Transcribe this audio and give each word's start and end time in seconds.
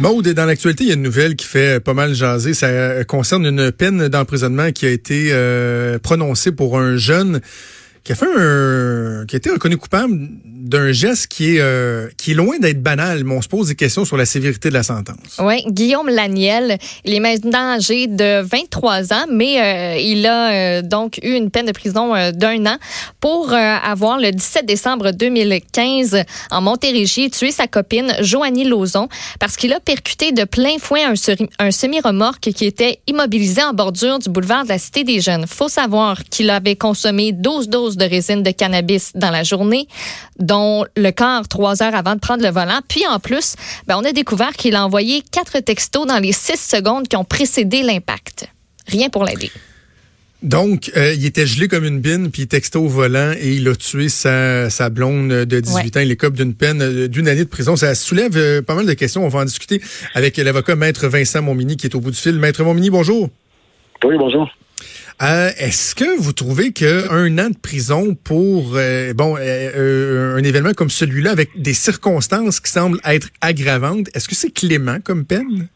Maude, 0.00 0.28
dans 0.28 0.46
l'actualité, 0.46 0.84
il 0.84 0.86
y 0.88 0.92
a 0.92 0.94
une 0.94 1.02
nouvelle 1.02 1.36
qui 1.36 1.46
fait 1.46 1.78
pas 1.78 1.92
mal 1.92 2.14
jaser. 2.14 2.54
Ça 2.54 3.04
concerne 3.04 3.44
une 3.44 3.70
peine 3.70 4.08
d'emprisonnement 4.08 4.72
qui 4.72 4.86
a 4.86 4.90
été 4.90 5.28
euh, 5.32 5.98
prononcée 5.98 6.52
pour 6.52 6.78
un 6.78 6.96
jeune 6.96 7.42
qui 8.02 8.12
a 8.12 8.14
fait 8.14 8.26
un, 8.34 9.26
qui 9.28 9.36
a 9.36 9.38
été 9.38 9.50
reconnu 9.50 9.76
coupable 9.76 10.18
d'un 10.60 10.92
geste 10.92 11.28
qui 11.28 11.56
est 11.56 11.60
euh, 11.60 12.08
qui 12.16 12.32
est 12.32 12.34
loin 12.34 12.58
d'être 12.58 12.82
banal, 12.82 13.24
mais 13.24 13.34
on 13.34 13.42
se 13.42 13.48
pose 13.48 13.68
des 13.68 13.74
questions 13.74 14.04
sur 14.04 14.16
la 14.16 14.26
sévérité 14.26 14.68
de 14.68 14.74
la 14.74 14.82
sentence. 14.82 15.38
Oui, 15.38 15.64
Guillaume 15.66 16.08
Laniel, 16.08 16.78
il 17.04 17.14
est 17.14 17.20
maintenant 17.20 17.76
âgé 17.76 18.06
de 18.06 18.42
23 18.42 19.12
ans, 19.12 19.24
mais 19.30 19.60
euh, 19.60 19.96
il 19.98 20.26
a 20.26 20.50
euh, 20.52 20.82
donc 20.82 21.18
eu 21.22 21.34
une 21.34 21.50
peine 21.50 21.66
de 21.66 21.72
prison 21.72 22.12
d'un 22.32 22.66
an 22.66 22.76
pour 23.20 23.52
avoir 23.52 24.18
le 24.18 24.30
17 24.30 24.66
décembre 24.66 25.12
2015 25.12 26.24
en 26.50 26.60
Montérégie 26.60 27.30
tué 27.30 27.50
sa 27.50 27.66
copine 27.66 28.14
Joanie 28.20 28.64
Lauzon 28.64 29.08
parce 29.38 29.56
qu'il 29.56 29.72
a 29.72 29.80
percuté 29.80 30.32
de 30.32 30.44
plein 30.44 30.78
fouet 30.78 31.02
un, 31.04 31.14
un 31.58 31.70
semi-remorque 31.70 32.50
qui 32.52 32.64
était 32.64 33.00
immobilisé 33.06 33.62
en 33.62 33.72
bordure 33.72 34.18
du 34.18 34.28
boulevard 34.28 34.64
de 34.64 34.70
la 34.70 34.78
Cité 34.78 35.04
des 35.04 35.20
Jeunes. 35.20 35.46
Faut 35.46 35.68
savoir 35.68 36.22
qu'il 36.24 36.50
avait 36.50 36.76
consommé 36.76 37.32
12 37.32 37.68
doses 37.68 37.96
de 37.96 38.04
résine 38.04 38.42
de 38.42 38.50
cannabis 38.50 39.12
dans 39.14 39.30
la 39.30 39.42
journée 39.42 39.88
dont 40.50 40.84
le 40.96 41.10
quart 41.12 41.46
trois 41.46 41.80
heures 41.80 41.94
avant 41.94 42.16
de 42.16 42.20
prendre 42.20 42.42
le 42.42 42.50
volant. 42.50 42.80
Puis 42.88 43.06
en 43.06 43.20
plus, 43.20 43.54
ben, 43.86 43.96
on 43.96 44.04
a 44.04 44.10
découvert 44.10 44.52
qu'il 44.52 44.74
a 44.74 44.84
envoyé 44.84 45.22
quatre 45.30 45.60
textos 45.60 46.06
dans 46.08 46.18
les 46.18 46.32
six 46.32 46.58
secondes 46.58 47.06
qui 47.06 47.16
ont 47.16 47.24
précédé 47.24 47.84
l'impact. 47.84 48.48
Rien 48.88 49.10
pour 49.10 49.24
l'aider. 49.24 49.52
Donc, 50.42 50.90
euh, 50.96 51.14
il 51.14 51.24
était 51.24 51.46
gelé 51.46 51.68
comme 51.68 51.84
une 51.84 52.00
bine, 52.00 52.30
puis 52.32 52.42
il 52.42 52.48
textait 52.48 52.78
au 52.78 52.88
volant 52.88 53.32
et 53.38 53.52
il 53.56 53.68
a 53.68 53.76
tué 53.76 54.08
sa, 54.08 54.70
sa 54.70 54.88
blonde 54.88 55.28
de 55.28 55.60
18 55.60 55.96
ans. 55.98 56.00
Il 56.00 56.10
écope 56.10 56.34
d'une 56.34 56.54
peine 56.54 56.82
euh, 56.82 57.08
d'une 57.08 57.28
année 57.28 57.44
de 57.44 57.48
prison. 57.48 57.76
Ça 57.76 57.94
soulève 57.94 58.36
euh, 58.36 58.62
pas 58.62 58.74
mal 58.74 58.86
de 58.86 58.94
questions. 58.94 59.24
On 59.24 59.28
va 59.28 59.40
en 59.40 59.44
discuter 59.44 59.80
avec 60.14 60.36
l'avocat 60.38 60.74
Maître 60.74 61.06
Vincent 61.06 61.42
Montmini 61.42 61.76
qui 61.76 61.86
est 61.86 61.94
au 61.94 62.00
bout 62.00 62.10
du 62.10 62.16
fil. 62.16 62.36
Maître 62.36 62.64
Montmini, 62.64 62.90
bonjour. 62.90 63.28
Oui, 64.02 64.16
bonjour. 64.18 64.48
Euh, 65.22 65.50
Est-ce 65.58 65.94
que 65.94 66.18
vous 66.18 66.32
trouvez 66.32 66.72
qu'un 66.72 67.38
an 67.38 67.50
de 67.50 67.58
prison 67.60 68.14
pour 68.14 68.72
euh, 68.74 69.12
bon 69.12 69.36
euh, 69.38 70.36
un 70.36 70.42
événement 70.42 70.72
comme 70.72 70.90
celui-là, 70.90 71.30
avec 71.30 71.50
des 71.60 71.74
circonstances 71.74 72.60
qui 72.60 72.70
semblent 72.70 73.00
être 73.04 73.28
aggravantes, 73.40 74.08
est-ce 74.14 74.28
que 74.28 74.34
c'est 74.34 74.50
clément 74.50 74.98
comme 75.04 75.24
peine? 75.24 75.68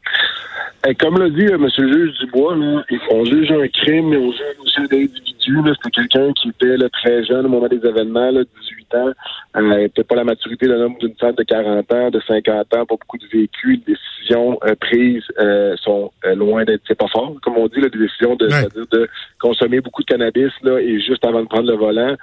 Comme 1.00 1.18
l'a 1.18 1.30
dit 1.30 1.46
M. 1.46 1.66
le 1.78 1.92
juge 1.92 2.18
Dubois, 2.18 2.56
là, 2.56 2.84
on 3.10 3.24
juge 3.24 3.50
un 3.50 3.66
crime, 3.68 4.10
mais 4.10 4.18
on 4.18 4.30
juge 4.32 4.56
aussi 4.60 4.80
un 4.80 4.84
individu. 4.84 5.56
C'était 5.76 5.90
quelqu'un 5.90 6.32
qui 6.34 6.50
était 6.50 6.76
là, 6.76 6.88
très 6.90 7.24
jeune 7.24 7.46
au 7.46 7.48
moment 7.48 7.68
des 7.68 7.84
événements, 7.86 8.30
là, 8.30 8.42
18 8.42 8.94
ans. 8.94 9.12
Euh, 9.56 9.88
peut 9.94 10.04
pas 10.04 10.16
la 10.16 10.24
maturité 10.24 10.66
d'un 10.66 10.80
homme 10.80 10.96
d'une 11.00 11.14
femme 11.14 11.34
de 11.36 11.42
40 11.42 11.92
ans, 11.92 12.10
de 12.10 12.20
50 12.26 12.74
ans, 12.74 12.84
pas 12.84 12.84
beaucoup 12.84 13.16
de 13.16 13.26
vécu. 13.32 13.80
Les 13.86 13.94
décisions 13.94 14.58
euh, 14.64 14.74
prises 14.78 15.24
euh, 15.38 15.74
sont 15.76 16.12
euh, 16.26 16.34
loin 16.34 16.64
d'être, 16.64 16.82
c'est 16.86 16.98
pas 16.98 17.08
fort, 17.08 17.34
comme 17.42 17.56
on 17.56 17.66
dit, 17.68 17.80
là, 17.80 17.88
des 17.88 18.00
décisions 18.00 18.36
de, 18.36 18.46
de 18.46 19.08
consommer 19.44 19.80
beaucoup 19.80 20.02
de 20.02 20.06
cannabis 20.06 20.52
là, 20.62 20.80
et 20.80 21.00
juste 21.00 21.24
avant 21.26 21.42
de 21.42 21.48
prendre 21.48 21.70
le 21.70 21.76
volant. 21.76 22.14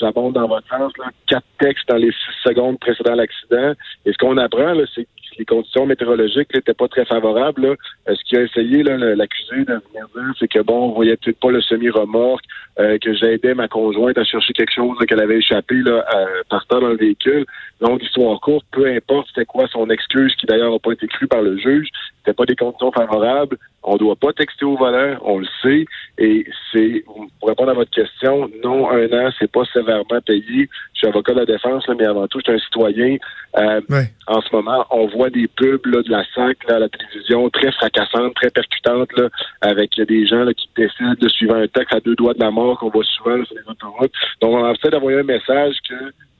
J'abonde 0.00 0.34
dans 0.34 0.48
votre 0.48 0.66
sens, 0.68 0.92
là, 0.98 1.06
quatre 1.26 1.46
textes 1.58 1.88
dans 1.88 1.96
les 1.96 2.10
six 2.10 2.48
secondes 2.48 2.78
précédant 2.78 3.14
l'accident. 3.14 3.72
Et 4.04 4.12
ce 4.12 4.18
qu'on 4.18 4.36
apprend, 4.36 4.74
c'est 4.94 5.06
les 5.38 5.44
conditions 5.44 5.86
météorologiques 5.86 6.54
n'étaient 6.54 6.74
pas 6.74 6.88
très 6.88 7.04
favorables. 7.04 7.62
Là. 7.62 7.74
Euh, 8.08 8.14
ce 8.14 8.24
qui 8.24 8.36
a 8.36 8.42
essayé 8.42 8.82
l'accusé 8.82 9.64
de 9.64 9.74
venir 9.74 10.06
dire, 10.14 10.34
c'est 10.38 10.48
que 10.48 10.60
bon, 10.60 10.90
on 10.90 10.92
voyait 10.92 11.16
peut-être 11.16 11.38
pas 11.40 11.50
le 11.50 11.60
semi-remorque, 11.60 12.44
euh, 12.78 12.98
que 12.98 13.14
j'aidais 13.14 13.54
ma 13.54 13.68
conjointe 13.68 14.18
à 14.18 14.24
chercher 14.24 14.52
quelque 14.52 14.72
chose 14.74 14.96
qu'elle 15.06 15.20
avait 15.20 15.38
échappé 15.38 15.76
là, 15.76 16.04
euh, 16.14 16.42
partant 16.48 16.80
dans 16.80 16.88
le 16.88 16.96
véhicule. 16.96 17.44
Donc, 17.80 18.02
histoire 18.02 18.40
courte, 18.40 18.66
peu 18.72 18.86
importe 18.86 19.28
c'était 19.28 19.44
quoi 19.44 19.66
son 19.68 19.88
excuse, 19.90 20.34
qui 20.36 20.46
d'ailleurs 20.46 20.72
n'a 20.72 20.78
pas 20.78 20.92
été 20.92 21.06
crue 21.06 21.26
par 21.26 21.42
le 21.42 21.58
juge, 21.58 21.88
c'était 22.18 22.34
pas 22.34 22.46
des 22.46 22.56
conditions 22.56 22.90
favorables. 22.92 23.58
On 23.88 23.96
doit 23.96 24.16
pas 24.16 24.32
texter 24.32 24.64
au 24.64 24.76
volant, 24.76 25.16
on 25.22 25.38
le 25.38 25.46
sait. 25.62 25.86
Et 26.18 26.44
c'est, 26.72 27.04
pour 27.38 27.48
répondre 27.48 27.70
à 27.70 27.74
votre 27.74 27.92
question, 27.92 28.50
non, 28.64 28.90
un 28.90 29.06
an, 29.12 29.30
c'est 29.38 29.50
pas 29.50 29.64
sévèrement 29.72 30.20
payé. 30.26 30.68
Je 30.92 30.98
suis 30.98 31.06
avocat 31.06 31.34
de 31.34 31.38
la 31.38 31.46
défense, 31.46 31.86
là, 31.86 31.94
mais 31.96 32.04
avant 32.04 32.26
tout, 32.26 32.40
je 32.40 32.50
suis 32.50 32.60
un 32.60 32.64
citoyen. 32.64 33.16
Euh, 33.58 33.80
en 34.26 34.40
ce 34.40 34.54
moment, 34.54 34.84
on 34.90 35.06
voit 35.06 35.30
des 35.30 35.46
pubs 35.46 35.86
là, 35.86 36.02
de 36.02 36.10
la 36.10 36.24
SAC 36.34 36.64
là, 36.68 36.76
à 36.76 36.78
la 36.80 36.88
télévision 36.88 37.48
très 37.50 37.70
fracassantes, 37.70 38.34
très 38.34 38.50
percutantes, 38.50 39.12
là, 39.16 39.28
avec 39.60 39.90
des 39.96 40.26
gens 40.26 40.42
là, 40.42 40.52
qui 40.52 40.68
décident 40.76 41.14
de 41.18 41.28
suivre 41.28 41.54
un 41.54 41.68
texte 41.68 41.94
à 41.94 42.00
deux 42.00 42.16
doigts 42.16 42.34
de 42.34 42.40
la 42.40 42.50
mort 42.50 42.78
qu'on 42.80 42.90
voit 42.90 43.04
souvent 43.04 43.44
sur 43.44 43.54
les 43.54 43.70
autoroutes. 43.70 44.12
Donc, 44.40 44.52
on 44.52 44.72
essaie 44.72 44.90
d'envoyer 44.90 45.20
un 45.20 45.22
message 45.22 45.76
que 45.88 45.94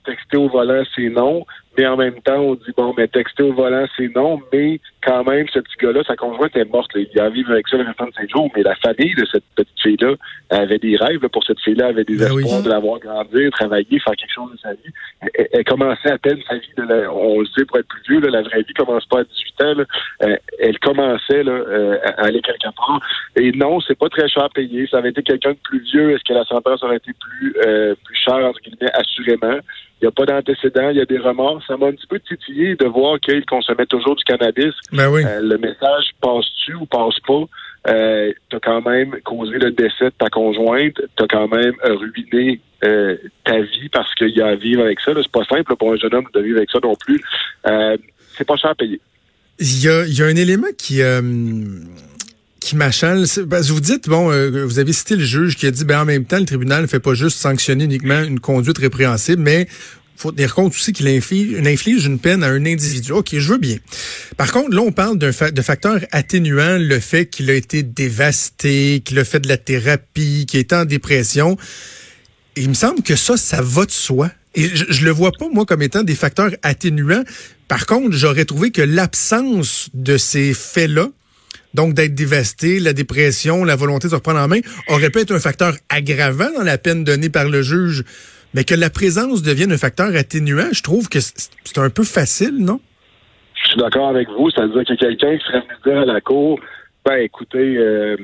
texter 0.07 0.37
au 0.37 0.49
volant, 0.49 0.83
c'est 0.95 1.11
non. 1.11 1.45
Mais 1.77 1.87
en 1.87 1.97
même 1.97 2.21
temps, 2.23 2.39
on 2.39 2.55
dit, 2.55 2.73
bon, 2.75 2.95
mais 2.97 3.09
texter 3.09 3.43
au 3.43 3.53
volant, 3.53 3.87
c'est 3.97 4.15
non. 4.15 4.41
Mais 4.53 4.81
quand 5.05 5.25
même, 5.25 5.47
ce 5.53 5.59
petit 5.59 5.77
gars-là, 5.83 6.03
sa 6.07 6.17
conjointe 6.17 6.57
est 6.57 6.65
morte. 6.65 6.91
Il 6.95 7.09
Il 7.13 7.21
a 7.21 7.25
vivre 7.37 7.53
avec 7.53 7.69
ça 7.69 7.77
le 7.77 7.85
restant 7.85 8.07
de 8.07 8.13
cinq 8.13 8.31
jours. 8.31 8.51
Mais 8.57 8.63
la 8.63 8.75
famille 8.77 9.15
de 9.15 9.25
cette 9.31 9.45
petite 9.55 9.81
fille-là 9.83 10.15
avait 10.51 10.79
des 10.79 10.97
rêves 10.97 11.27
pour 11.29 11.45
cette 11.45 11.61
fille-là, 11.61 11.89
avait 11.89 12.05
des 12.05 12.17
ben 12.17 12.27
espoirs 12.27 12.63
de 12.63 12.71
la 12.71 12.79
voir 12.79 12.99
grandir, 12.99 13.51
travailler, 13.53 13.99
faire 14.01 14.17
quelque 14.17 14.33
chose 14.35 14.53
de 14.53 14.59
sa 14.59 14.73
vie. 14.73 14.93
Elle, 15.53 15.65
commençait 15.65 16.11
à 16.11 16.19
peine 16.19 16.39
sa 16.49 16.57
vie. 16.57 16.67
De 16.77 17.09
on 17.09 17.41
le 17.41 17.47
sait, 17.47 17.65
pour 17.65 17.79
être 17.79 17.89
plus 17.89 18.03
vieux, 18.09 18.21
là, 18.21 18.31
la 18.31 18.43
vraie 18.43 18.63
vie 18.63 18.75
commence 18.75 19.07
pas 19.07 19.21
à 19.21 19.25
18 19.25 19.63
ans. 19.63 19.75
Là. 19.75 19.85
Euh, 20.23 20.37
elle 20.59 20.79
commençait 20.79 21.43
là, 21.43 21.53
euh, 21.53 21.99
à 22.05 22.27
aller 22.27 22.41
quelque 22.41 22.75
part. 22.75 23.01
Et 23.37 23.53
non, 23.53 23.81
c'est 23.81 23.99
pas 23.99 24.09
très 24.09 24.29
cher 24.29 24.45
à 24.45 24.49
payer. 24.49 24.87
Ça 24.91 24.99
avait 24.99 25.11
été 25.11 25.23
quelqu'un 25.23 25.53
de 25.53 25.59
plus 25.63 25.81
vieux. 25.81 26.13
Est-ce 26.13 26.25
que 26.25 26.35
la 26.35 26.45
sentence 26.45 26.83
aurait 26.83 26.97
été 26.97 27.13
plus, 27.13 27.55
euh, 27.67 27.95
plus 28.05 28.17
chère, 28.17 28.45
entre 28.45 28.61
guillemets, 28.61 28.93
assurément? 28.95 29.59
Il 30.01 30.05
n'y 30.05 30.09
a 30.09 30.11
pas 30.11 30.27
d'antécédent, 30.27 30.91
il 30.91 30.99
y 30.99 31.01
a 31.01 31.07
des 31.07 31.19
remords. 31.19 31.63
Ça 31.67 31.77
m'a 31.77 31.87
un 31.87 31.93
petit 31.93 32.07
peu 32.07 32.21
titillé 32.21 32.77
de 32.77 32.85
voir 32.85 33.19
qu'il 33.19 33.45
consommait 33.47 33.87
toujours 33.87 34.15
du 34.15 34.25
cannabis. 34.25 34.75
Ben 34.93 35.09
oui. 35.09 35.23
Euh, 35.25 35.41
le 35.41 35.57
message 35.57 36.11
passe-tu 36.21 36.75
ou 36.75 36.85
passe 36.87 37.19
pas? 37.27 37.45
Euh, 37.89 38.33
t'as 38.51 38.61
quand 38.61 38.83
même 38.83 39.17
causé 39.25 39.59
le 39.59 39.71
décès 39.71 40.07
de 40.07 40.15
ta 40.19 40.29
conjointe, 40.29 41.01
t'as 41.17 41.27
quand 41.29 41.49
même 41.49 41.75
ruiné 41.83 42.61
euh, 42.85 43.17
ta 43.45 43.61
vie 43.61 43.89
parce 43.91 44.13
qu'il 44.17 44.37
y 44.37 44.43
a 44.43 44.49
à 44.49 44.55
vivre 44.57 44.83
avec 44.83 45.01
ça. 45.01 45.13
C'est 45.15 45.33
pas 45.33 45.45
simple 45.45 45.77
pour 45.77 45.93
un 45.93 45.97
jeune 45.97 46.15
homme 46.15 46.27
de 46.35 46.41
vivre 46.41 46.59
avec 46.59 46.71
ça 46.71 46.79
non 46.83 46.95
plus. 46.97 47.21
Euh, 47.67 47.97
c'est 48.37 48.47
pas 48.47 48.57
cher 48.57 48.71
à 48.71 48.75
payer. 48.75 49.01
Il 49.59 49.83
y 49.83 49.89
a, 49.89 50.05
y 50.07 50.23
a 50.23 50.27
un 50.27 50.37
élément 50.37 50.67
qui 50.77 51.01
qui 52.67 52.75
m'achale. 52.75 53.25
Vous 53.25 53.81
dites, 53.81 54.09
bon, 54.09 54.33
euh, 54.33 54.65
vous 54.65 54.81
avez 54.81 54.93
cité 54.93 55.15
le 55.15 55.25
juge 55.25 55.57
qui 55.57 55.69
a 55.69 55.71
dit, 55.71 55.85
ben 55.85 56.01
en 56.01 56.05
même 56.05 56.25
temps, 56.25 56.39
le 56.39 56.45
tribunal 56.45 56.83
ne 56.83 56.87
fait 56.89 56.99
pas 56.99 57.15
juste 57.15 57.39
sanctionner 57.39 57.85
uniquement 57.85 58.21
une 58.23 58.41
conduite 58.41 58.79
répréhensible, 58.79 59.41
mais 59.41 59.69
faut 60.17 60.33
tenir 60.33 60.53
compte 60.53 60.73
aussi 60.73 60.93
qu'il 60.93 61.07
inflige, 61.07 62.07
une 62.07 62.19
peine 62.19 62.43
à 62.43 62.49
un 62.49 62.67
individu. 62.67 63.13
OK, 63.13 63.39
je 63.39 63.53
veux 63.53 63.59
bien. 63.59 63.77
Par 64.37 64.51
contre, 64.51 64.75
là, 64.75 64.81
on 64.81 64.91
parle 64.91 65.17
de 65.17 65.31
facteur 65.31 66.01
atténuant, 66.11 66.79
le 66.79 66.99
fait 66.99 67.27
qu'il 67.27 67.51
a 67.51 67.55
été 67.55 67.85
dévasté, 67.85 69.01
qu'il 69.05 69.19
a 69.21 69.25
fait 69.25 69.41
de 69.41 69.49
la 69.49 69.59
thérapie, 69.59 70.47
qu'il 70.49 70.59
est 70.59 70.73
en 70.73 70.85
dépression. 70.87 71.57
il 72.57 72.69
me 72.69 72.75
semble 72.75 73.03
que 73.03 73.15
ça, 73.15 73.37
ça 73.37 73.63
va 73.63 73.85
de 73.85 73.93
soi. 73.93 74.31
Et 74.57 74.75
je, 74.75 74.87
je 74.89 75.05
le 75.05 75.11
vois 75.11 75.31
pas, 75.39 75.49
moi, 75.53 75.67
comme 75.67 75.83
étant 75.83 76.03
des 76.03 76.15
facteurs 76.17 76.51
atténuants. 76.63 77.25
Par 77.69 77.87
contre, 77.87 78.17
j'aurais 78.17 78.47
trouvé 78.47 78.73
que 78.73 78.83
l'absence 78.83 79.91
de 79.95 80.17
ces 80.17 80.55
faits-là, 80.55 81.11
donc 81.77 81.95
d'être 81.95 82.15
dévasté, 82.15 82.81
la 82.81 82.93
dépression, 82.93 83.63
la 83.63 83.77
volonté 83.77 84.09
de 84.09 84.11
se 84.11 84.17
reprendre 84.17 84.41
en 84.41 84.49
main, 84.49 84.61
aurait 84.89 85.11
pu 85.11 85.21
être 85.21 85.33
un 85.33 85.39
facteur 85.39 85.75
aggravant 85.89 86.51
dans 86.57 86.65
la 86.65 86.79
peine 86.79 87.05
donnée 87.05 87.29
par 87.29 87.49
le 87.49 87.63
juge. 87.63 88.03
Mais 88.55 88.65
que 88.65 88.75
la 88.75 88.91
présence 88.91 89.43
devienne 89.43 89.71
un 89.71 89.79
facteur 89.79 90.09
atténuant, 90.17 90.73
je 90.73 90.83
trouve 90.83 91.09
que 91.09 91.21
c'est 91.21 91.79
un 91.79 91.91
peu 91.91 92.05
facile, 92.05 92.57
non? 92.59 92.81
Je 93.63 93.69
suis 93.71 93.79
d'accord 93.79 94.09
avec 94.09 94.29
vous. 94.31 94.51
C'est-à-dire 94.51 94.79
a 94.79 94.97
quelqu'un 94.97 95.37
qui 95.37 95.45
serait 95.45 95.61
venu 95.61 95.77
dire 95.85 95.99
à 95.99 96.05
la 96.07 96.21
cour, 96.21 96.59
ben 97.05 97.17
écoutez, 97.19 97.77
euh, 97.77 98.17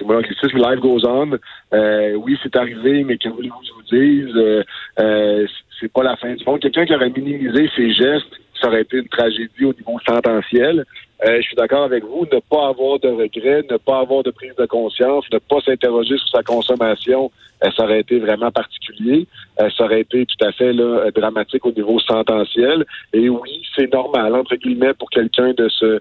l'anglicisme, 0.00 0.58
life 0.58 0.80
goes 0.80 1.06
on. 1.06 1.38
Euh, 1.72 2.14
oui, 2.14 2.36
c'est 2.42 2.56
arrivé, 2.56 3.04
mais 3.04 3.16
que 3.18 3.28
que 3.28 3.42
je 3.44 3.72
vous 3.72 3.82
dise? 3.90 4.36
Euh, 4.36 4.62
euh, 4.98 5.46
c'est 5.80 5.92
pas 5.92 6.02
la 6.02 6.16
fin 6.16 6.34
du 6.34 6.44
monde. 6.44 6.60
Quelqu'un 6.60 6.86
qui 6.86 6.94
aurait 6.94 7.10
minimisé 7.10 7.70
ses 7.76 7.92
gestes, 7.92 8.40
ça 8.60 8.68
aurait 8.68 8.82
été 8.82 8.98
une 8.98 9.08
tragédie 9.08 9.64
au 9.64 9.72
niveau 9.72 9.98
sententiel. 10.06 10.84
Euh, 11.26 11.36
je 11.36 11.42
suis 11.42 11.56
d'accord 11.56 11.84
avec 11.84 12.04
vous, 12.04 12.26
ne 12.30 12.40
pas 12.40 12.68
avoir 12.68 12.98
de 12.98 13.08
regrets, 13.08 13.62
ne 13.70 13.78
pas 13.78 14.00
avoir 14.00 14.22
de 14.22 14.30
prise 14.30 14.54
de 14.58 14.66
conscience, 14.66 15.24
ne 15.32 15.38
pas 15.38 15.60
s'interroger 15.60 16.18
sur 16.18 16.28
sa 16.28 16.42
consommation, 16.42 17.30
euh, 17.64 17.70
ça 17.74 17.84
aurait 17.84 18.00
été 18.00 18.18
vraiment 18.18 18.50
particulier. 18.50 19.26
Euh, 19.60 19.70
ça 19.76 19.84
aurait 19.84 20.02
été 20.02 20.26
tout 20.26 20.44
à 20.44 20.52
fait 20.52 20.74
là, 20.74 21.10
dramatique 21.14 21.64
au 21.64 21.72
niveau 21.72 21.98
sententiel. 22.00 22.84
Et 23.14 23.30
oui, 23.30 23.62
c'est 23.74 23.90
normal, 23.90 24.34
entre 24.34 24.56
guillemets, 24.56 24.92
pour 24.92 25.08
quelqu'un 25.08 25.52
de 25.54 25.68
se 25.68 26.00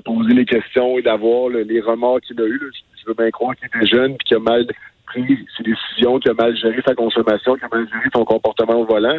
poser 0.00 0.32
les 0.32 0.46
questions 0.46 0.98
et 0.98 1.02
d'avoir 1.02 1.50
les 1.50 1.80
remords 1.80 2.20
qu'il 2.22 2.40
a 2.40 2.46
eus. 2.46 2.72
Je 2.96 3.06
veux 3.06 3.14
bien 3.14 3.30
croire 3.30 3.54
qu'il 3.56 3.66
était 3.66 3.86
jeune 3.86 4.12
et 4.12 4.18
qu'il 4.24 4.36
a 4.38 4.40
mal 4.40 4.66
pris 5.22 5.46
ses 5.56 5.62
décisions, 5.62 6.18
qu'il 6.18 6.30
a 6.30 6.34
mal 6.34 6.56
géré 6.56 6.80
sa 6.86 6.94
consommation, 6.94 7.54
qu'il 7.54 7.64
a 7.64 7.76
mal 7.76 7.86
géré 7.88 8.08
son 8.12 8.24
comportement 8.24 8.74
au 8.74 8.84
volant. 8.84 9.18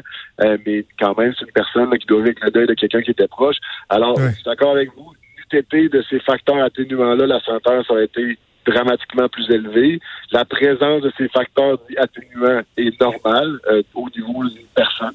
mais 0.66 0.86
quand 1.00 1.18
même, 1.18 1.34
c'est 1.38 1.46
une 1.46 1.52
personne 1.52 1.98
qui 1.98 2.06
doit 2.08 2.20
vivre 2.20 2.30
avec 2.30 2.44
le 2.44 2.52
deuil 2.52 2.68
de 2.68 2.74
quelqu'un 2.74 3.02
qui 3.02 3.12
était 3.12 3.28
proche. 3.28 3.58
Alors, 3.90 4.18
je 4.20 4.32
suis 4.32 4.44
d'accord 4.44 4.72
avec 4.72 4.90
vous 4.96 5.12
été 5.54 5.90
de 5.90 6.04
ces 6.10 6.20
facteurs 6.20 6.62
atténuants-là, 6.64 7.28
la 7.28 7.40
sentence 7.40 7.90
aurait 7.90 8.06
été 8.06 8.38
dramatiquement 8.66 9.30
plus 9.30 9.48
élevé. 9.52 10.00
La 10.32 10.44
présence 10.44 11.04
de 11.04 11.12
ces 11.18 11.28
facteurs 11.28 11.78
atténuants 11.98 12.62
est 12.78 13.00
normale 13.00 13.60
euh, 13.70 13.84
au 13.94 14.10
niveau 14.10 14.44
d'une 14.44 14.66
personne. 14.74 15.14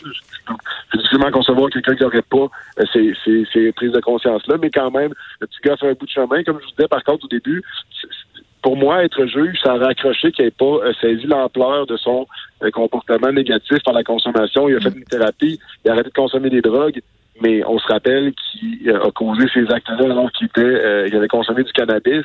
C'est 0.92 0.98
difficilement 0.98 1.32
concevoir 1.32 1.68
quelqu'un 1.70 1.96
qui 1.96 2.02
n'aurait 2.04 2.22
pas 2.22 2.46
euh, 2.46 2.84
ces, 2.92 3.12
ces, 3.24 3.44
ces, 3.52 3.72
prises 3.72 3.90
de 3.90 4.00
conscience-là, 4.00 4.56
mais 4.62 4.70
quand 4.70 4.92
même, 4.92 5.12
le 5.40 5.46
petit 5.48 5.58
gars 5.64 5.76
fait 5.76 5.88
un 5.88 5.94
bout 5.94 6.06
de 6.06 6.10
chemin. 6.10 6.44
Comme 6.44 6.60
je 6.60 6.64
vous 6.66 6.70
disais, 6.76 6.88
par 6.88 7.02
contre, 7.02 7.24
au 7.24 7.28
début, 7.28 7.60
pour 8.62 8.76
moi, 8.76 9.04
être 9.04 9.26
juge, 9.26 9.58
ça 9.62 9.72
a 9.72 9.78
raccroché 9.78 10.32
qu'il 10.32 10.44
n'ait 10.44 10.50
pas 10.50 10.64
euh, 10.64 10.92
saisi 11.00 11.26
l'ampleur 11.26 11.86
de 11.86 11.96
son 11.96 12.26
comportement 12.72 13.32
négatif 13.32 13.82
par 13.84 13.94
la 13.94 14.04
consommation. 14.04 14.68
Il 14.68 14.76
a 14.76 14.80
fait 14.80 14.96
une 14.96 15.04
thérapie, 15.04 15.58
il 15.84 15.90
a 15.90 15.94
arrêté 15.94 16.10
de 16.10 16.14
consommer 16.14 16.50
des 16.50 16.60
drogues, 16.60 17.00
mais 17.40 17.64
on 17.64 17.78
se 17.78 17.86
rappelle 17.86 18.32
qu'il 18.34 18.90
a 18.90 19.10
causé 19.12 19.46
ces 19.54 19.70
actes-là 19.72 20.04
alors 20.04 20.30
qu'il 20.32 20.46
était, 20.46 21.08
il 21.08 21.16
avait 21.16 21.28
consommé 21.28 21.62
du 21.62 21.72
cannabis 21.72 22.24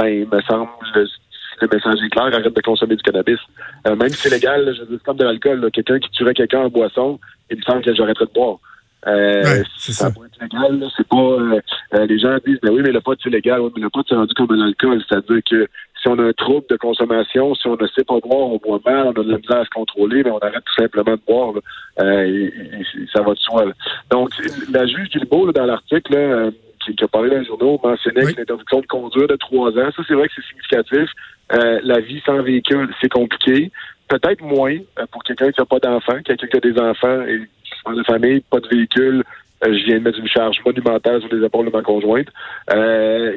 ben, 0.00 0.08
il 0.08 0.28
me 0.28 0.40
semble, 0.42 0.70
le, 0.94 1.68
message 1.70 2.02
est 2.02 2.08
clair, 2.08 2.24
arrête 2.24 2.54
de 2.54 2.60
consommer 2.62 2.96
du 2.96 3.02
cannabis. 3.02 3.38
Euh, 3.86 3.96
même 3.96 4.08
si 4.08 4.16
c'est 4.16 4.30
légal, 4.30 4.74
je 4.74 4.84
dire, 4.84 4.98
comme 5.04 5.16
de 5.16 5.24
l'alcool, 5.24 5.70
quelqu'un 5.72 5.98
qui 5.98 6.10
tuerait 6.10 6.34
quelqu'un 6.34 6.60
en 6.60 6.68
boisson, 6.68 7.18
il 7.50 7.58
me 7.58 7.62
semble 7.62 7.82
que 7.82 7.94
j'arrêterais 7.94 8.26
de 8.26 8.32
boire. 8.32 8.58
Euh, 9.06 9.42
ouais, 9.42 9.62
ça, 9.78 9.92
ça 9.92 10.10
peut 10.10 10.26
être 10.26 10.40
légal, 10.42 10.86
c'est 10.94 11.08
pas 11.08 11.16
euh, 11.16 11.60
euh, 11.94 12.06
les 12.06 12.18
gens 12.18 12.36
disent 12.44 12.58
ben 12.62 12.70
oui, 12.70 12.82
mais 12.82 12.92
le 12.92 13.00
pot 13.00 13.16
c'est 13.22 13.30
légal, 13.30 13.60
oui, 13.60 13.70
mais 13.74 13.82
le 13.82 13.90
pot 13.90 14.04
c'est 14.06 14.14
rendu 14.14 14.34
comme 14.34 14.52
un 14.52 14.66
alcool. 14.66 15.02
C'est-à-dire 15.08 15.40
que 15.48 15.68
si 16.02 16.08
on 16.08 16.18
a 16.18 16.24
un 16.24 16.32
trouble 16.32 16.66
de 16.68 16.76
consommation, 16.76 17.54
si 17.54 17.66
on 17.66 17.76
ne 17.76 17.86
sait 17.88 18.04
pas 18.04 18.18
boire, 18.20 18.48
on 18.48 18.58
boit 18.58 18.80
mal, 18.84 19.06
on 19.06 19.10
a 19.10 19.24
de 19.24 19.30
la 19.30 19.38
misère 19.38 19.58
à 19.58 19.64
se 19.64 19.70
contrôler, 19.70 20.22
mais 20.22 20.30
on 20.30 20.38
arrête 20.38 20.64
tout 20.64 20.82
simplement 20.82 21.12
de 21.12 21.20
boire. 21.26 21.54
Euh, 22.00 22.22
et, 22.24 22.44
et, 22.46 23.06
ça 23.12 23.22
va 23.22 23.32
de 23.34 23.38
soi. 23.38 23.66
Donc, 24.10 24.30
la 24.70 24.86
juge 24.86 25.10
Gilbeau, 25.10 25.46
là, 25.46 25.52
dans 25.52 25.66
l'article, 25.66 26.14
là, 26.14 26.50
qui, 26.84 26.94
qui, 26.94 27.04
a 27.04 27.08
parlé 27.08 27.30
dans 27.30 27.38
les 27.38 27.44
journaux 27.44 27.78
mentionnait 27.82 28.24
oui. 28.24 28.34
que 28.34 28.40
l'interdiction 28.40 28.80
de 28.80 28.86
conduire 28.86 29.28
de 29.28 29.36
trois 29.36 29.70
ans, 29.70 29.90
ça 29.94 30.02
c'est 30.06 30.14
vrai 30.14 30.28
que 30.28 30.34
c'est 30.36 30.48
significatif. 30.48 31.10
Euh, 31.52 31.80
la 31.82 32.00
vie 32.00 32.22
sans 32.24 32.42
véhicule, 32.42 32.88
c'est 33.00 33.10
compliqué. 33.10 33.70
Peut-être 34.08 34.42
moins 34.42 34.76
euh, 34.98 35.06
pour 35.10 35.22
quelqu'un 35.22 35.50
qui 35.50 35.60
n'a 35.60 35.66
pas 35.66 35.78
d'enfants, 35.78 36.20
quelqu'un 36.24 36.46
qui 36.46 36.56
a 36.56 36.60
des 36.60 36.78
enfants 36.80 37.22
et 37.22 37.42
qui 37.86 37.96
de 37.96 38.02
famille, 38.04 38.40
pas 38.50 38.60
de 38.60 38.68
véhicule. 38.68 39.24
Euh, 39.64 39.78
je 39.78 39.84
viens 39.84 39.98
de 39.98 40.04
mettre 40.04 40.18
une 40.18 40.28
charge 40.28 40.58
monumentale 40.64 41.20
sur 41.20 41.34
les 41.34 41.44
épaules 41.44 41.66
de 41.66 41.70
ma 41.70 41.82
conjointe. 41.82 42.28
Euh, 42.72 43.36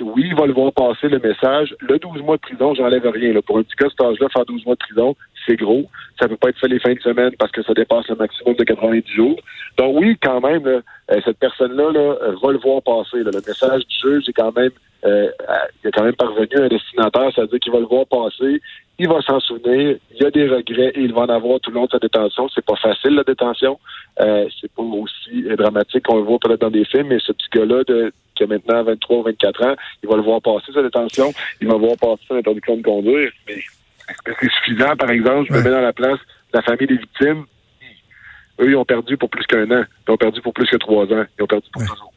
oui, 0.00 0.24
il 0.26 0.34
va 0.34 0.46
le 0.46 0.52
voir 0.52 0.72
passer 0.72 1.08
le 1.08 1.18
message. 1.18 1.74
Le 1.80 1.98
12 1.98 2.22
mois 2.22 2.36
de 2.36 2.40
prison, 2.40 2.74
j'enlève 2.74 3.06
rien. 3.06 3.32
Là. 3.32 3.42
Pour 3.42 3.58
un 3.58 3.62
petit 3.62 3.76
cas, 3.76 3.88
cet 3.88 4.00
âge-là, 4.00 4.28
faire 4.28 4.44
12 4.44 4.64
mois 4.66 4.74
de 4.74 4.80
prison, 4.80 5.16
c'est 5.46 5.56
gros. 5.56 5.86
Ça 6.20 6.28
peut 6.28 6.36
pas 6.36 6.50
être 6.50 6.58
fait 6.58 6.68
les 6.68 6.78
fins 6.78 6.94
de 6.94 7.00
semaine 7.00 7.32
parce 7.38 7.50
que 7.52 7.62
ça 7.62 7.74
dépasse 7.74 8.08
le 8.08 8.16
maximum 8.16 8.54
de 8.54 8.64
90 8.64 9.12
jours. 9.12 9.40
Donc 9.76 9.96
oui, 9.98 10.16
quand 10.22 10.40
même, 10.40 10.64
là, 10.64 10.80
cette 11.24 11.38
personne-là 11.38 11.92
là, 11.92 12.16
va 12.42 12.52
le 12.52 12.58
voir 12.58 12.82
passer. 12.82 13.22
Là. 13.24 13.30
Le 13.32 13.42
message 13.46 13.86
du 13.86 13.96
juge 13.96 14.28
est 14.28 14.32
quand 14.32 14.56
même 14.56 14.70
euh, 15.04 15.30
il 15.82 15.88
est 15.88 15.90
quand 15.90 16.04
même 16.04 16.14
parvenu 16.14 16.56
à 16.56 16.62
un 16.62 16.68
destinataire, 16.68 17.30
c'est-à-dire 17.34 17.60
qu'il 17.60 17.72
va 17.72 17.78
le 17.78 17.84
voir 17.84 18.06
passer, 18.06 18.62
il 18.98 19.08
va 19.08 19.20
s'en 19.20 19.38
souvenir, 19.38 19.98
il 20.14 20.22
y 20.22 20.24
a 20.24 20.30
des 20.30 20.48
regrets 20.48 20.92
et 20.94 21.00
il 21.00 21.12
va 21.12 21.22
en 21.22 21.28
avoir 21.28 21.60
tout 21.60 21.70
le 21.70 21.74
long 21.74 21.84
de 21.84 21.90
sa 21.90 21.98
détention. 21.98 22.48
C'est 22.54 22.64
pas 22.64 22.76
facile 22.76 23.14
la 23.14 23.24
détention, 23.24 23.78
euh, 24.20 24.48
c'est 24.58 24.72
pas 24.72 24.82
aussi 24.82 25.42
dramatique 25.58 26.04
qu'on 26.04 26.16
le 26.16 26.22
voit 26.22 26.38
peut-être 26.38 26.62
dans 26.62 26.70
des 26.70 26.86
films, 26.86 27.08
mais 27.08 27.18
ce 27.18 27.32
petit 27.32 27.48
gars-là 27.52 27.84
de, 27.86 28.12
qui 28.34 28.42
a 28.42 28.46
maintenant 28.46 28.84
23 28.84 29.18
ou 29.18 29.22
24 29.22 29.62
ans, 29.64 29.76
il 30.02 30.08
va 30.08 30.16
le 30.16 30.22
voir 30.22 30.40
passer 30.42 30.72
sa 30.72 30.82
détention, 30.82 31.32
il 31.60 31.68
va 31.68 31.76
voir 31.76 31.96
passer 31.96 32.22
son 32.28 32.36
interdiction 32.36 32.76
de 32.76 32.82
conduire. 32.82 33.30
Mais 33.46 33.54
est-ce 33.54 34.22
que 34.24 34.32
c'est 34.40 34.50
suffisant, 34.50 34.96
par 34.96 35.10
exemple, 35.10 35.46
je 35.48 35.54
me 35.54 35.62
mets 35.62 35.70
dans 35.70 35.80
la 35.80 35.92
place 35.92 36.18
de 36.52 36.58
la 36.58 36.62
famille 36.62 36.86
des 36.86 36.96
victimes? 36.96 37.44
Eux, 38.60 38.70
ils 38.70 38.76
ont 38.76 38.84
perdu 38.84 39.16
pour 39.16 39.30
plus 39.30 39.46
qu'un 39.46 39.70
an. 39.70 39.84
Ils 40.06 40.12
ont 40.12 40.16
perdu 40.16 40.40
pour 40.40 40.52
plus 40.52 40.66
que 40.66 40.76
trois 40.76 41.04
ans. 41.06 41.24
Ils 41.38 41.42
ont 41.42 41.46
perdu 41.46 41.68
pour 41.72 41.82
ouais. 41.82 41.88
toujours. 41.88 42.12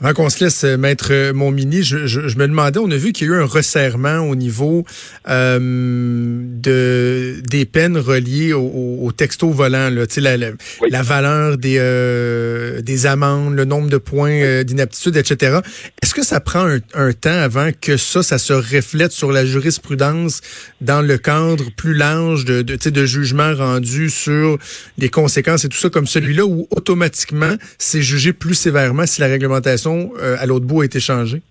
Avant 0.00 0.14
qu'on 0.14 0.30
se 0.30 0.42
laisse 0.42 0.64
mettre 0.64 1.32
mon 1.32 1.50
mini, 1.50 1.82
je, 1.82 2.06
je, 2.06 2.28
je, 2.28 2.38
me 2.38 2.46
demandais, 2.46 2.78
on 2.78 2.90
a 2.90 2.96
vu 2.96 3.12
qu'il 3.12 3.26
y 3.26 3.30
a 3.30 3.34
eu 3.34 3.42
un 3.42 3.46
resserrement 3.46 4.20
au 4.20 4.34
niveau 4.34 4.84
euh, 5.28 5.58
de 5.60 7.29
des 7.50 7.64
peines 7.64 7.98
reliées 7.98 8.52
au, 8.52 8.98
au 9.02 9.12
texto 9.12 9.50
volant, 9.50 9.90
là, 9.90 10.04
la, 10.16 10.36
la, 10.36 10.50
oui. 10.80 10.88
la 10.90 11.02
valeur 11.02 11.58
des 11.58 11.76
euh, 11.78 12.80
des 12.80 13.06
amendes, 13.06 13.54
le 13.56 13.64
nombre 13.64 13.90
de 13.90 13.96
points 13.96 14.30
euh, 14.30 14.62
d'inaptitude, 14.62 15.16
etc. 15.16 15.58
Est-ce 16.00 16.14
que 16.14 16.22
ça 16.22 16.38
prend 16.40 16.64
un, 16.64 16.78
un, 16.94 17.12
temps 17.12 17.30
avant 17.30 17.70
que 17.78 17.96
ça, 17.96 18.22
ça 18.22 18.38
se 18.38 18.52
reflète 18.52 19.10
sur 19.10 19.32
la 19.32 19.44
jurisprudence 19.44 20.40
dans 20.80 21.02
le 21.02 21.18
cadre 21.18 21.64
plus 21.76 21.94
large 21.94 22.44
de, 22.44 22.62
de, 22.62 22.76
de 22.76 23.06
jugement 23.06 23.52
rendu 23.54 24.10
sur 24.10 24.56
les 24.96 25.08
conséquences 25.08 25.64
et 25.64 25.68
tout 25.68 25.78
ça, 25.78 25.90
comme 25.90 26.06
celui-là, 26.06 26.46
où 26.46 26.68
automatiquement 26.70 27.54
c'est 27.78 28.02
jugé 28.02 28.32
plus 28.32 28.54
sévèrement 28.54 29.06
si 29.06 29.20
la 29.20 29.26
règlementation 29.26 30.12
euh, 30.20 30.36
à 30.38 30.46
l'autre 30.46 30.66
bout 30.66 30.82
a 30.82 30.84
été 30.84 31.00
changée? 31.00 31.42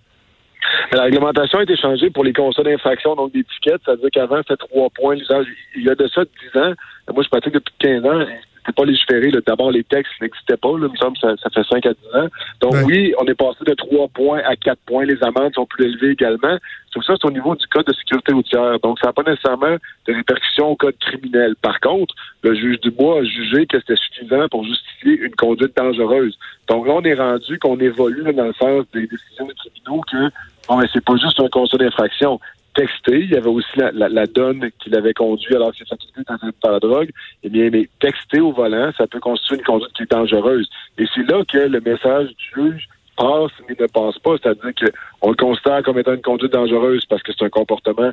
La 0.92 1.02
réglementation 1.02 1.58
a 1.58 1.62
été 1.62 1.76
changée 1.76 2.10
pour 2.10 2.24
les 2.24 2.32
constats 2.32 2.62
d'infraction, 2.62 3.14
donc 3.14 3.32
des 3.32 3.44
tickets. 3.44 3.80
C'est-à-dire 3.84 4.10
qu'avant, 4.12 4.38
c'était 4.38 4.56
trois 4.56 4.88
points 4.90 5.14
l'usage. 5.14 5.46
Il 5.76 5.84
y 5.84 5.90
a 5.90 5.94
de 5.94 6.06
ça 6.08 6.22
10 6.54 6.60
ans. 6.60 6.72
Moi, 7.12 7.22
je 7.22 7.28
pratique 7.28 7.54
depuis 7.54 7.74
15 7.78 8.04
ans. 8.04 8.26
Pas 8.72 8.84
légiféré. 8.84 9.30
D'abord, 9.46 9.70
les 9.70 9.84
textes 9.84 10.12
n'existaient 10.20 10.56
pas. 10.56 10.70
Là. 10.78 10.86
Il 10.86 10.92
me 10.92 10.96
semble 10.96 11.14
que 11.14 11.20
ça, 11.20 11.36
ça, 11.42 11.50
fait 11.50 11.66
5 11.68 11.86
à 11.86 11.92
10 11.92 11.96
ans. 12.14 12.28
Donc, 12.60 12.72
ouais. 12.72 12.84
oui, 12.84 13.14
on 13.18 13.24
est 13.26 13.34
passé 13.34 13.58
de 13.66 13.74
3 13.74 14.08
points 14.08 14.40
à 14.46 14.56
4 14.56 14.78
points. 14.86 15.04
Les 15.04 15.22
amendes 15.22 15.54
sont 15.54 15.66
plus 15.66 15.86
élevées 15.86 16.12
également. 16.12 16.56
Tout 16.92 17.02
ça, 17.02 17.14
c'est 17.20 17.26
au 17.26 17.30
niveau 17.30 17.54
du 17.54 17.66
code 17.68 17.86
de 17.86 17.92
sécurité 17.92 18.32
routière. 18.32 18.80
Donc, 18.80 18.98
ça 18.98 19.08
n'a 19.08 19.12
pas 19.12 19.22
nécessairement 19.22 19.76
de 20.06 20.12
répercussions 20.12 20.70
au 20.70 20.76
code 20.76 20.96
criminel. 20.98 21.54
Par 21.62 21.78
contre, 21.80 22.14
le 22.42 22.54
juge 22.54 22.80
Dubois 22.80 23.20
a 23.20 23.24
jugé 23.24 23.66
que 23.66 23.78
c'était 23.78 23.96
suffisant 23.96 24.48
pour 24.48 24.64
justifier 24.64 25.18
une 25.18 25.34
conduite 25.34 25.76
dangereuse. 25.76 26.36
Donc 26.68 26.86
là, 26.86 26.94
on 26.94 27.02
est 27.02 27.14
rendu 27.14 27.58
qu'on 27.58 27.78
évolue 27.78 28.22
là, 28.22 28.32
dans 28.32 28.46
le 28.46 28.52
sens 28.54 28.84
des 28.92 29.06
décisions 29.06 29.46
des 29.46 29.54
tribunaux 29.54 30.02
que 30.10 30.30
bon, 30.68 30.76
mais 30.76 30.86
c'est 30.92 31.04
pas 31.04 31.16
juste 31.16 31.40
un 31.40 31.48
constat 31.48 31.78
d'infraction. 31.78 32.40
Texter, 32.74 33.20
il 33.20 33.30
y 33.30 33.36
avait 33.36 33.48
aussi 33.48 33.68
la, 33.76 33.90
la, 33.92 34.08
la 34.08 34.26
donne 34.26 34.70
qu'il 34.78 34.94
avait 34.94 35.14
conduit 35.14 35.54
alors 35.54 35.72
qu'il 35.72 35.84
s'est 35.84 35.90
fatigué 35.90 36.22
par 36.60 36.72
la 36.72 36.78
drogue. 36.78 37.10
Eh 37.42 37.48
bien, 37.48 37.68
mais 37.70 37.88
texter 38.00 38.40
au 38.40 38.52
volant, 38.52 38.90
ça 38.96 39.06
peut 39.06 39.20
constituer 39.20 39.56
une 39.56 39.64
conduite 39.64 39.92
qui 39.92 40.04
est 40.04 40.10
dangereuse. 40.10 40.68
Et 40.98 41.04
c'est 41.14 41.28
là 41.28 41.42
que 41.44 41.58
le 41.58 41.80
message 41.80 42.28
du 42.28 42.44
juge 42.54 42.88
passe 43.16 43.52
mais 43.68 43.76
ne 43.78 43.86
passe 43.86 44.18
pas. 44.18 44.36
C'est-à-dire 44.40 44.72
qu'on 45.20 45.30
le 45.30 45.36
considère 45.36 45.82
comme 45.82 45.98
étant 45.98 46.14
une 46.14 46.22
conduite 46.22 46.52
dangereuse 46.52 47.04
parce 47.06 47.22
que 47.22 47.32
c'est 47.32 47.44
un 47.44 47.50
comportement 47.50 48.12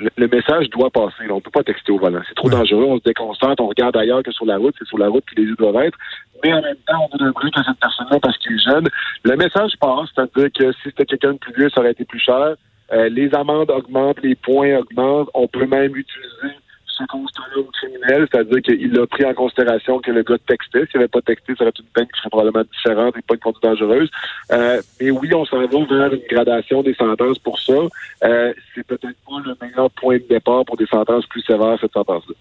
le, 0.00 0.10
le, 0.16 0.28
message 0.28 0.68
doit 0.70 0.90
passer. 0.90 1.30
On 1.30 1.36
ne 1.36 1.40
peut 1.40 1.50
pas 1.50 1.62
texter 1.62 1.92
au 1.92 1.98
volant. 1.98 2.22
C'est 2.26 2.34
trop 2.34 2.48
ouais. 2.48 2.56
dangereux. 2.56 2.84
On 2.88 2.98
se 2.98 3.02
déconcentre. 3.04 3.62
On 3.62 3.68
regarde 3.68 3.96
ailleurs 3.96 4.22
que 4.22 4.32
sur 4.32 4.46
la 4.46 4.56
route. 4.56 4.74
C'est 4.78 4.88
sur 4.88 4.98
la 4.98 5.08
route 5.08 5.24
que 5.26 5.34
les 5.36 5.44
yeux 5.44 5.56
doivent 5.56 5.84
être. 5.84 5.98
Mais 6.42 6.52
en 6.52 6.62
même 6.62 6.76
temps, 6.86 7.06
on 7.12 7.16
donne 7.16 7.28
un 7.28 7.30
bruit 7.32 7.50
à 7.54 7.62
cette 7.62 7.78
personne-là 7.78 8.18
parce 8.20 8.38
qu'il 8.38 8.54
est 8.54 8.64
jeune. 8.64 8.88
Le 9.24 9.36
message 9.36 9.72
passe. 9.78 10.08
C'est-à-dire 10.14 10.50
que 10.52 10.72
si 10.72 10.78
c'était 10.84 11.04
quelqu'un 11.04 11.32
de 11.34 11.38
plus 11.38 11.52
vieux, 11.52 11.70
ça 11.70 11.80
aurait 11.80 11.92
été 11.92 12.04
plus 12.04 12.18
cher. 12.18 12.54
Euh, 12.92 13.08
les 13.08 13.32
amendes 13.34 13.70
augmentent, 13.70 14.22
les 14.22 14.34
points 14.34 14.78
augmentent. 14.78 15.30
On 15.34 15.46
peut 15.46 15.66
même 15.66 15.96
utiliser 15.96 16.54
ce 17.00 17.04
constat-là 17.06 17.60
au 17.60 17.70
criminel, 17.72 18.28
c'est-à-dire 18.30 18.60
qu'il 18.62 18.98
a 18.98 19.06
pris 19.06 19.24
en 19.24 19.34
considération 19.34 20.00
que 20.00 20.10
le 20.10 20.22
gars 20.22 20.36
textait. 20.46 20.86
S'il 20.90 21.00
n'avait 21.00 21.08
pas 21.08 21.22
texté, 21.22 21.54
ça 21.56 21.64
aurait 21.64 21.72
une 21.78 21.86
peine 21.94 22.06
qui 22.06 22.18
serait 22.18 22.30
probablement 22.30 22.64
différente 22.64 23.16
et 23.16 23.22
pas 23.22 23.34
une 23.34 23.40
conduite 23.40 23.62
dangereuse. 23.62 24.10
Euh, 24.52 24.82
mais 25.00 25.10
oui, 25.10 25.32
on 25.34 25.44
s'en 25.44 25.60
va 25.60 25.66
vers 25.66 26.12
une 26.12 26.22
gradation 26.28 26.82
des 26.82 26.94
sentences 26.94 27.38
pour 27.38 27.58
ça. 27.60 27.72
Euh, 28.24 28.52
c'est 28.74 28.86
peut-être 28.86 29.16
pas 29.26 29.40
le 29.44 29.54
meilleur 29.62 29.90
point 29.92 30.18
de 30.18 30.24
départ 30.28 30.64
pour 30.64 30.76
des 30.76 30.86
sentences 30.86 31.26
plus 31.26 31.42
sévères, 31.42 31.78
cette 31.80 31.92
sentence-là. 31.92 32.34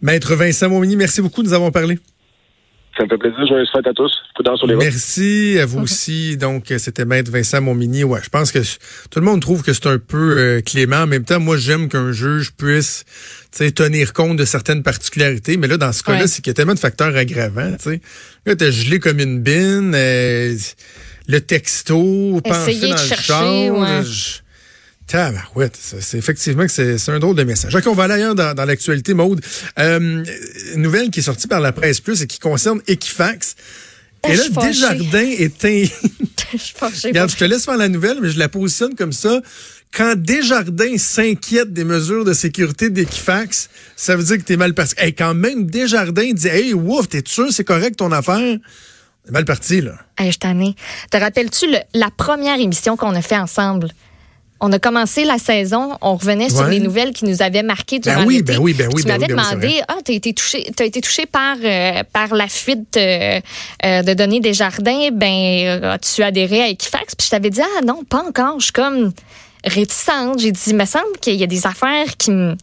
Maître 0.00 0.34
Vincent 0.34 0.68
Momini, 0.68 0.96
merci 0.96 1.20
beaucoup, 1.20 1.42
nous 1.42 1.52
avons 1.52 1.70
parlé. 1.70 1.98
Ça 2.96 3.04
me 3.04 3.08
fait 3.08 3.18
plaisir. 3.18 3.46
Joyeuse 3.46 3.70
fête 3.72 3.86
à 3.86 3.92
tous. 3.92 4.10
Prudence 4.34 4.58
sur 4.58 4.66
les 4.66 4.74
routes. 4.74 4.82
Merci 4.82 5.58
à 5.60 5.66
vous 5.66 5.80
aussi. 5.82 6.36
Donc, 6.36 6.72
c'était 6.78 7.04
Maître 7.04 7.30
Vincent 7.30 7.60
Montmini. 7.60 8.04
Ouais, 8.04 8.20
je 8.22 8.28
pense 8.28 8.52
que 8.52 8.58
tout 8.58 9.20
le 9.20 9.24
monde 9.24 9.40
trouve 9.40 9.62
que 9.62 9.72
c'est 9.72 9.86
un 9.86 9.98
peu 9.98 10.38
euh, 10.38 10.60
clément. 10.60 11.02
En 11.02 11.06
même 11.06 11.24
temps, 11.24 11.40
moi, 11.40 11.56
j'aime 11.56 11.88
qu'un 11.88 12.12
juge 12.12 12.52
puisse 12.52 13.04
tenir 13.74 14.12
compte 14.12 14.36
de 14.36 14.44
certaines 14.44 14.82
particularités. 14.82 15.56
Mais 15.56 15.68
là, 15.68 15.76
dans 15.76 15.92
ce 15.92 16.02
cas-là, 16.02 16.20
ouais. 16.20 16.26
c'est 16.26 16.42
qu'il 16.42 16.50
y 16.50 16.52
a 16.52 16.54
tellement 16.54 16.74
de 16.74 16.78
facteurs 16.78 17.14
aggravants. 17.16 17.76
T'sais. 17.76 18.00
Là, 18.46 18.56
t'as 18.56 18.70
gelé 18.70 18.98
comme 18.98 19.20
une 19.20 19.40
bine. 19.40 19.92
Euh, 19.94 20.56
le 21.28 21.40
texto, 21.40 22.40
penser 22.44 22.80
dans 22.80 22.90
le 22.90 22.96
chercher, 22.96 23.22
char. 23.22 23.78
Ouais. 23.78 24.02
Tabarouette, 25.10 25.76
c'est 25.76 26.18
effectivement 26.18 26.64
que 26.64 26.70
c'est 26.70 27.10
un 27.10 27.18
drôle 27.18 27.34
de 27.34 27.42
message. 27.42 27.74
OK, 27.74 27.84
on 27.88 27.94
va 27.94 28.04
aller 28.04 28.14
ailleurs 28.14 28.36
dans, 28.36 28.54
dans 28.54 28.64
l'actualité, 28.64 29.12
Maude. 29.12 29.44
Euh, 29.76 30.24
une 30.74 30.82
nouvelle 30.82 31.10
qui 31.10 31.18
est 31.18 31.24
sortie 31.24 31.48
par 31.48 31.58
la 31.58 31.72
presse 31.72 32.00
plus 32.00 32.22
et 32.22 32.28
qui 32.28 32.38
concerne 32.38 32.80
Equifax. 32.86 33.56
Et 34.28 34.36
là, 34.36 34.42
Desjardins 34.62 35.18
est 35.18 35.64
un... 35.64 35.84
je 36.52 37.08
Regarde, 37.08 37.28
je 37.28 37.36
te 37.36 37.44
laisse 37.44 37.64
faire 37.64 37.76
la 37.76 37.88
nouvelle, 37.88 38.18
mais 38.22 38.30
je 38.30 38.38
la 38.38 38.48
positionne 38.48 38.94
comme 38.94 39.12
ça. 39.12 39.40
Quand 39.92 40.14
Desjardins 40.16 40.96
s'inquiète 40.96 41.72
des 41.72 41.84
mesures 41.84 42.24
de 42.24 42.32
sécurité 42.32 42.88
d'Equifax, 42.88 43.68
ça 43.96 44.14
veut 44.14 44.22
dire 44.22 44.38
que 44.38 44.42
t'es 44.42 44.56
mal 44.56 44.74
parti. 44.74 44.94
Hey, 44.96 45.12
quand 45.12 45.34
même, 45.34 45.66
Desjardins 45.66 46.32
dit, 46.32 46.46
hey, 46.46 46.72
ouf, 46.72 47.08
t'es 47.08 47.24
sûr, 47.26 47.48
c'est 47.50 47.64
correct 47.64 47.96
ton 47.96 48.12
affaire? 48.12 48.58
C'est 49.24 49.32
mal 49.32 49.44
parti, 49.44 49.80
là. 49.80 49.94
Hey, 50.16 50.30
je 50.30 50.38
t'en 50.38 50.56
ai. 50.60 50.76
Te 51.10 51.16
rappelles-tu 51.16 51.66
la 51.94 52.10
première 52.16 52.60
émission 52.60 52.96
qu'on 52.96 53.16
a 53.16 53.22
fait 53.22 53.38
ensemble? 53.38 53.88
On 54.60 54.72
a 54.72 54.78
commencé 54.78 55.24
la 55.24 55.38
saison, 55.38 55.96
on 56.00 56.16
revenait 56.16 56.50
sur 56.50 56.66
les 56.66 56.80
nouvelles 56.80 57.12
qui 57.12 57.24
nous 57.24 57.42
avaient 57.42 57.62
marqué 57.62 57.98
durant 57.98 58.20
ben 58.20 58.26
oui, 58.26 58.36
l'été. 58.36 58.52
Ben 58.52 58.58
oui, 58.60 58.74
ben 58.74 58.88
oui, 58.92 59.02
tu 59.02 59.08
ben 59.08 59.18
m'avais 59.18 59.32
oui, 59.32 59.40
demandé, 59.40 59.80
ah, 59.88 59.96
t'as 60.04 60.12
été 60.12 60.34
touché, 60.34 60.70
t'as 60.76 60.84
été 60.84 61.00
touché 61.00 61.26
par 61.26 61.56
euh, 61.64 62.02
par 62.12 62.34
la 62.34 62.46
fuite 62.46 62.96
euh, 62.96 63.40
euh, 63.84 64.02
de 64.02 64.14
données 64.14 64.40
des 64.40 64.52
jardins, 64.52 65.08
ben 65.12 65.82
as-tu 65.84 66.22
adhéré 66.22 66.62
à 66.62 66.68
Equifax? 66.68 67.14
Puis 67.14 67.26
je 67.26 67.30
t'avais 67.30 67.50
dit 67.50 67.62
ah 67.62 67.84
non, 67.84 68.04
pas 68.04 68.22
encore. 68.22 68.60
Je 68.60 68.64
suis 68.64 68.72
comme 68.72 69.12
réticente. 69.64 70.38
J'ai 70.38 70.52
dit, 70.52 70.60
il 70.68 70.76
me 70.76 70.84
semble 70.84 71.18
qu'il 71.20 71.36
y 71.36 71.44
a 71.44 71.46
des 71.46 71.66
affaires 71.66 72.16
qui 72.18 72.30
me, 72.30 72.56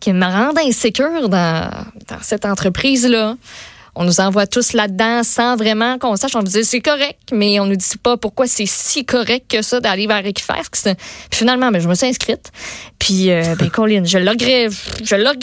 qui 0.00 0.12
me 0.12 0.24
rendent 0.24 0.58
insécure 0.58 1.28
dans, 1.28 1.70
dans 2.08 2.22
cette 2.22 2.44
entreprise-là. 2.44 3.36
On 3.94 4.04
nous 4.04 4.20
envoie 4.20 4.46
tous 4.46 4.72
là-dedans 4.72 5.22
sans 5.22 5.56
vraiment 5.56 5.98
qu'on 5.98 6.16
sache. 6.16 6.34
On 6.34 6.40
nous 6.40 6.46
dit 6.46 6.64
c'est 6.64 6.80
correct, 6.80 7.20
mais 7.30 7.60
on 7.60 7.66
nous 7.66 7.76
dit 7.76 7.98
pas 8.02 8.16
pourquoi 8.16 8.46
c'est 8.46 8.66
si 8.66 9.04
correct 9.04 9.50
que 9.50 9.60
ça 9.60 9.80
d'aller 9.80 10.06
vers 10.06 10.24
Equifax. 10.24 10.82
Puis 10.82 10.94
finalement, 11.38 11.70
ben, 11.70 11.80
je 11.80 11.88
me 11.88 11.94
suis 11.94 12.06
inscrite. 12.06 12.50
Puis, 12.98 13.30
euh, 13.30 13.54
ben, 13.58 13.68
Colin, 13.70 14.04
je 14.04 14.18
le 14.18 14.32
je 15.04 15.14
le 15.14 15.36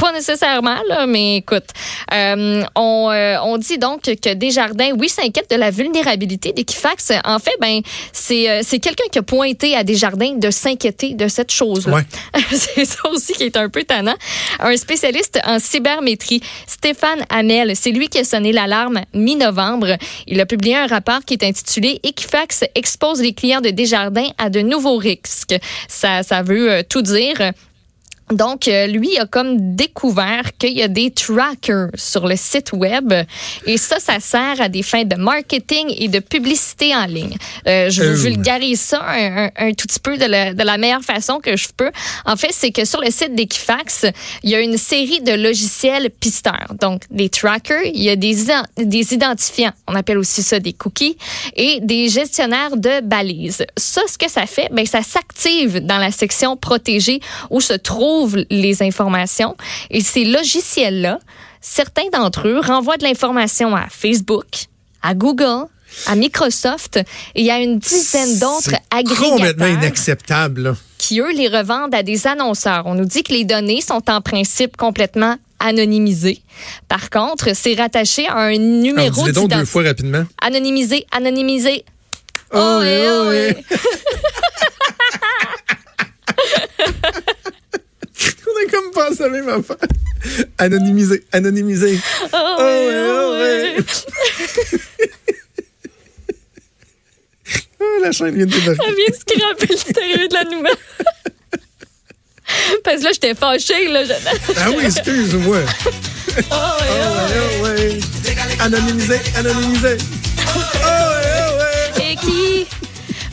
pas 0.00 0.12
nécessairement, 0.12 0.78
là, 0.88 1.06
mais 1.06 1.36
écoute, 1.36 1.66
euh, 2.14 2.64
on, 2.74 3.10
euh, 3.10 3.36
on 3.44 3.58
dit 3.58 3.76
donc 3.76 4.02
que 4.02 4.32
Desjardins, 4.32 4.92
oui, 4.98 5.10
s'inquiète 5.10 5.50
de 5.50 5.56
la 5.56 5.70
vulnérabilité 5.70 6.52
d'Equifax. 6.52 7.12
En 7.24 7.38
fait, 7.38 7.54
ben, 7.60 7.82
c'est, 8.10 8.48
euh, 8.48 8.60
c'est 8.64 8.78
quelqu'un 8.78 9.04
qui 9.12 9.18
a 9.18 9.22
pointé 9.22 9.76
à 9.76 9.84
Desjardins 9.84 10.32
de 10.36 10.50
s'inquiéter 10.50 11.12
de 11.12 11.28
cette 11.28 11.50
chose-là. 11.50 11.96
Ouais. 11.96 12.02
c'est 12.50 12.86
ça 12.86 13.10
aussi 13.10 13.34
qui 13.34 13.44
est 13.44 13.58
un 13.58 13.68
peu 13.68 13.84
tannant. 13.84 14.16
Un 14.60 14.76
spécialiste 14.78 15.38
en 15.44 15.58
cybermétrie, 15.58 16.40
Stéphane 16.66 17.22
Hamel, 17.28 17.76
c'est 17.76 17.90
lui 17.90 18.08
qui 18.08 18.18
a 18.20 18.24
sonné 18.24 18.52
l'alarme 18.52 19.02
mi-novembre. 19.12 19.98
Il 20.26 20.40
a 20.40 20.46
publié 20.46 20.76
un 20.76 20.86
rapport 20.86 21.20
qui 21.26 21.34
est 21.34 21.44
intitulé 21.44 22.00
Equifax 22.02 22.64
expose 22.74 23.20
les 23.20 23.34
clients 23.34 23.60
de 23.60 23.68
Desjardins 23.68 24.28
à 24.38 24.48
de 24.48 24.60
nouveaux 24.60 24.96
risques. 24.96 25.56
Ça, 25.88 26.22
ça 26.22 26.42
veut 26.42 26.70
euh, 26.70 26.82
tout 26.88 27.02
dire. 27.02 27.52
Donc, 28.30 28.68
euh, 28.68 28.86
lui 28.86 29.18
a 29.18 29.26
comme 29.26 29.74
découvert 29.74 30.42
qu'il 30.58 30.72
y 30.76 30.82
a 30.82 30.88
des 30.88 31.10
trackers 31.10 31.88
sur 31.94 32.26
le 32.28 32.36
site 32.36 32.72
web 32.72 33.12
et 33.66 33.76
ça, 33.76 33.98
ça 33.98 34.20
sert 34.20 34.60
à 34.60 34.68
des 34.68 34.82
fins 34.82 35.04
de 35.04 35.16
marketing 35.16 35.92
et 35.98 36.08
de 36.08 36.20
publicité 36.20 36.94
en 36.94 37.06
ligne. 37.06 37.36
Euh, 37.66 37.90
je 37.90 38.02
Euh. 38.02 38.14
vulgarise 38.14 38.80
ça 38.80 39.02
un, 39.06 39.46
un- 39.46 39.50
un 39.56 39.72
tout 39.72 39.86
petit 39.86 39.98
peu 40.00 40.16
de 40.16 40.24
la, 40.26 40.54
de 40.54 40.62
la 40.62 40.78
meilleure 40.78 41.02
façon 41.02 41.38
que 41.40 41.56
je 41.56 41.68
peux. 41.76 41.90
En 42.24 42.36
fait, 42.36 42.50
c'est 42.52 42.70
que 42.70 42.84
sur 42.84 43.00
le 43.00 43.10
site 43.10 43.34
d'Equifax, 43.34 44.06
il 44.42 44.50
y 44.50 44.54
a 44.54 44.60
une 44.60 44.76
série 44.78 45.20
de 45.20 45.32
logiciels 45.32 46.10
pisteurs. 46.10 46.72
Donc, 46.80 47.02
des 47.10 47.28
trackers, 47.28 47.82
il 47.92 48.02
y 48.02 48.10
a 48.10 48.16
des, 48.16 48.36
des 48.76 49.14
identifiants, 49.14 49.72
on 49.88 49.94
appelle 49.94 50.18
aussi 50.18 50.42
ça 50.42 50.60
des 50.60 50.72
cookies, 50.72 51.16
et 51.56 51.80
des 51.82 52.08
gestionnaires 52.08 52.76
de 52.76 53.00
balises. 53.00 53.64
Ça, 53.76 54.02
ce 54.10 54.16
que 54.18 54.30
ça 54.30 54.46
fait, 54.46 54.68
ben, 54.72 54.86
ça 54.86 55.02
s'active 55.02 55.84
dans 55.84 55.98
la 55.98 56.10
section 56.12 56.56
protégée 56.56 57.20
où 57.50 57.60
se 57.60 57.74
trouvent 58.20 58.44
les 58.50 58.82
informations. 58.82 59.56
Et 59.90 60.00
ces 60.02 60.24
logiciels-là, 60.24 61.18
certains 61.60 62.08
d'entre 62.12 62.48
eux 62.48 62.60
renvoient 62.60 62.98
de 62.98 63.04
l'information 63.04 63.74
à 63.74 63.86
Facebook, 63.88 64.66
à 65.02 65.14
Google, 65.14 65.64
à 66.06 66.14
Microsoft, 66.16 66.98
et 66.98 67.40
il 67.40 67.46
y 67.46 67.50
a 67.50 67.58
une 67.58 67.78
dizaine 67.78 68.38
d'autres 68.38 68.70
C'est 68.70 69.04
complètement 69.04 69.38
agrégateurs 69.40 69.68
inacceptable. 69.68 70.62
là. 70.62 70.76
qui, 70.98 71.20
eux, 71.20 71.32
les 71.32 71.48
revendent 71.48 71.94
à 71.94 72.02
des 72.02 72.26
annonceurs. 72.26 72.82
On 72.86 72.94
nous 72.94 73.06
dit 73.06 73.22
que 73.22 73.32
les 73.32 73.44
données 73.44 73.80
sont 73.80 74.08
en 74.10 74.20
principe 74.20 74.76
complètement 74.76 75.36
anonymisées. 75.58 76.42
Par 76.88 77.08
contre, 77.10 77.54
c'est 77.56 77.74
rattaché 77.74 78.28
à 78.28 78.36
un 78.36 78.56
numéro 78.58 79.10
dis-le 79.10 79.32
donc 79.32 79.48
deux 79.48 79.56
d'identité. 79.56 79.66
fois 79.66 79.82
rapidement. 79.84 80.24
Anonymisé, 80.42 81.06
anonymisé. 81.10 81.84
Oh, 82.52 82.80
eh, 82.84 83.06
oh, 83.08 83.30
oh, 83.30 83.76
pensé 88.90 89.22
à 89.22 89.28
la 89.28 89.40
même 89.40 89.48
affaire. 89.48 89.76
Anonymisé, 90.58 91.24
anonymisé. 91.32 91.98
Oh, 92.24 92.26
Oh, 92.32 92.56
eh, 92.60 92.88
eh, 92.90 93.10
oh, 93.10 93.34
eh. 93.40 93.84
Ah, 97.80 97.84
la 98.02 98.12
chaîne 98.12 98.34
vient 98.34 98.46
de 98.46 98.50
débarquer. 98.52 98.82
Ça 98.82 98.92
vient 98.92 99.08
de 99.08 99.14
scraper 99.14 99.66
le 99.70 99.76
sérieux 99.94 100.28
de 100.28 100.34
la 100.34 100.44
nouvelle. 100.44 100.76
Parce 102.84 102.98
que 102.98 103.04
là, 103.04 103.10
j'étais 103.12 103.34
fâchée, 103.34 103.88
là. 103.88 104.04
Je... 104.04 104.12
Ah 104.58 104.70
oui, 104.76 104.84
excuse-moi. 104.84 105.58
Oh, 106.48 106.54
oh. 106.54 106.84
Oh, 106.88 107.64
ouais, 107.64 107.70
ouais. 107.72 108.00
Anonymisé, 108.60 109.20
anonymisé. 109.36 109.96
Oh, 110.38 110.58
ouais, 110.58 111.24
oh, 111.48 111.98
ouais. 111.98 112.12
Et 112.12 112.16
qui? 112.16 112.66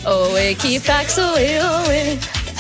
Oh, 0.08 0.36
et 0.36 0.56
qui 0.56 0.80
fax, 0.80 1.20
oh, 1.20 1.38
et 1.38 1.60
oh, 1.62 1.92
et. 1.92 2.18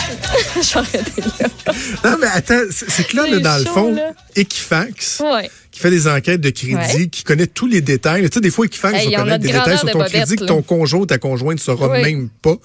Là. 0.75 2.11
Non, 2.11 2.17
mais 2.19 2.27
attends, 2.33 2.61
c'est 2.71 3.07
que 3.07 3.15
là, 3.15 3.39
dans 3.39 3.57
le 3.57 3.65
fond, 3.65 3.93
là. 3.93 4.11
Equifax, 4.35 5.21
Ouais. 5.21 5.49
qui 5.71 5.79
fait 5.79 5.89
des 5.89 6.07
enquêtes 6.07 6.41
de 6.41 6.49
crédit, 6.49 6.75
Ouais. 6.75 7.07
qui 7.07 7.23
connaît 7.23 7.47
tous 7.47 7.67
les 7.67 7.81
détails. 7.81 8.23
Tu 8.29 8.35
sais, 8.35 8.41
des 8.41 8.49
fois, 8.51 8.65
Equifax 8.65 8.97
Hey, 8.97 9.11
va 9.11 9.19
connaître 9.19 9.41
de 9.43 9.47
des 9.47 9.53
détails 9.53 9.77
sur 9.77 9.89
ton 9.91 10.03
crédit 10.03 10.35
que 10.35 10.45
ton 10.45 10.61
conjoint 10.61 11.01
ou 11.01 11.05
ta 11.05 11.17
conjointe 11.17 11.57
ne 11.57 11.63
saura 11.63 11.89
Oui. 11.89 12.01
même 12.01 12.29
pas. 12.41 12.55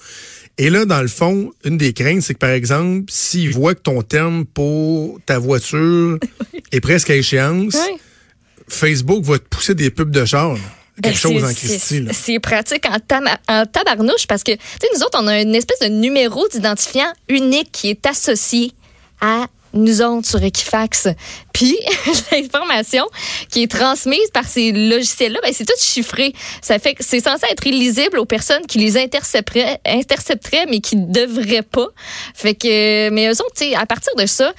Et 0.59 0.71
là, 0.71 0.85
dans 0.85 1.01
le 1.03 1.09
fond, 1.09 1.51
une 1.65 1.79
des 1.79 1.93
craintes, 1.93 2.23
c'est 2.23 2.35
que, 2.35 2.39
par 2.39 2.51
exemple, 2.51 3.05
s'il 3.09 3.51
voit 3.51 3.75
que 3.75 3.81
ton 3.81 4.03
terme 4.03 4.45
pour 4.45 5.19
ta 5.27 5.39
voiture 5.39 6.19
est 6.73 6.81
presque 6.81 7.11
à 7.11 7.15
échéance. 7.15 7.77
Facebook 8.69 9.25
va 9.25 9.39
te 9.39 9.45
pousser 9.45 9.75
des 9.75 9.91
pubs 9.91 10.11
de 10.11 10.25
char. 10.25 10.57
Là. 10.97 11.03
Quelque 11.03 11.15
Ben, 11.15 11.15
chose 11.15 11.33
c'est- 11.41 11.45
en 11.45 11.49
c'est- 11.49 11.55
Christie. 11.55 12.01
là. 12.01 12.13
C'est 12.13 12.39
pratique 12.41 12.85
en, 12.87 12.99
tama- 13.01 13.39
en 13.49 13.65
tabarnouche 13.67 14.27
parce 14.27 14.43
que, 14.43 14.53
tu 14.53 14.59
sais, 14.81 14.89
nous 14.95 15.03
autres, 15.03 15.19
on 15.21 15.27
a 15.27 15.41
une 15.41 15.55
espèce 15.55 15.79
de 15.81 15.89
numéro 15.89 16.47
d'identifiant 16.49 17.11
unique 17.29 17.71
qui 17.73 17.89
est 17.91 18.07
associé 18.07 18.73
à 19.21 19.47
nous 19.75 20.03
autres 20.03 20.29
sur 20.29 20.43
Equifax. 20.43 21.09
Puis, 21.55 21.79
l'information 22.33 23.07
qui 23.51 23.63
est 23.63 23.71
transmise 23.71 24.31
par 24.35 24.47
ces 24.47 24.71
logiciels-là, 24.71 25.39
ben, 25.43 25.51
c'est 25.55 25.65
tout 25.65 25.73
chiffré. 25.81 26.35
Ça 26.61 26.79
fait 26.79 26.93
que 26.95 27.03
c'est 27.03 27.21
censé 27.21 27.47
être 27.51 27.67
illisible 27.67 28.19
aux 28.19 28.27
personnes 28.27 28.67
qui 28.67 28.77
les 28.79 28.99
intercepteraient, 28.99 29.81
intercepteraient 29.87 30.67
mais 30.69 30.81
qui 30.81 30.97
ne 30.97 31.11
devraient 31.11 31.63
pas. 31.63 31.89
Fait 32.35 32.55
que, 32.55 33.09
mais 33.09 33.29
eux 33.29 33.41
autres, 33.41 33.55
tu 33.57 33.71
sais, 33.71 33.75
à 33.75 33.87
partir 33.87 34.15
de 34.17 34.27
ça, 34.27 34.53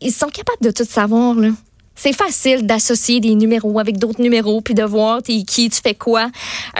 ils 0.00 0.12
sont 0.12 0.28
capables 0.28 0.62
de 0.62 0.70
tout 0.70 0.84
savoir, 0.88 1.34
là. 1.34 1.48
C'est 2.02 2.12
facile 2.12 2.66
d'associer 2.66 3.20
des 3.20 3.36
numéros 3.36 3.78
avec 3.78 3.96
d'autres 3.96 4.20
numéros, 4.20 4.60
puis 4.60 4.74
de 4.74 4.82
voir 4.82 5.22
qui, 5.22 5.44
tu 5.44 5.70
fais 5.80 5.94
quoi. 5.94 6.30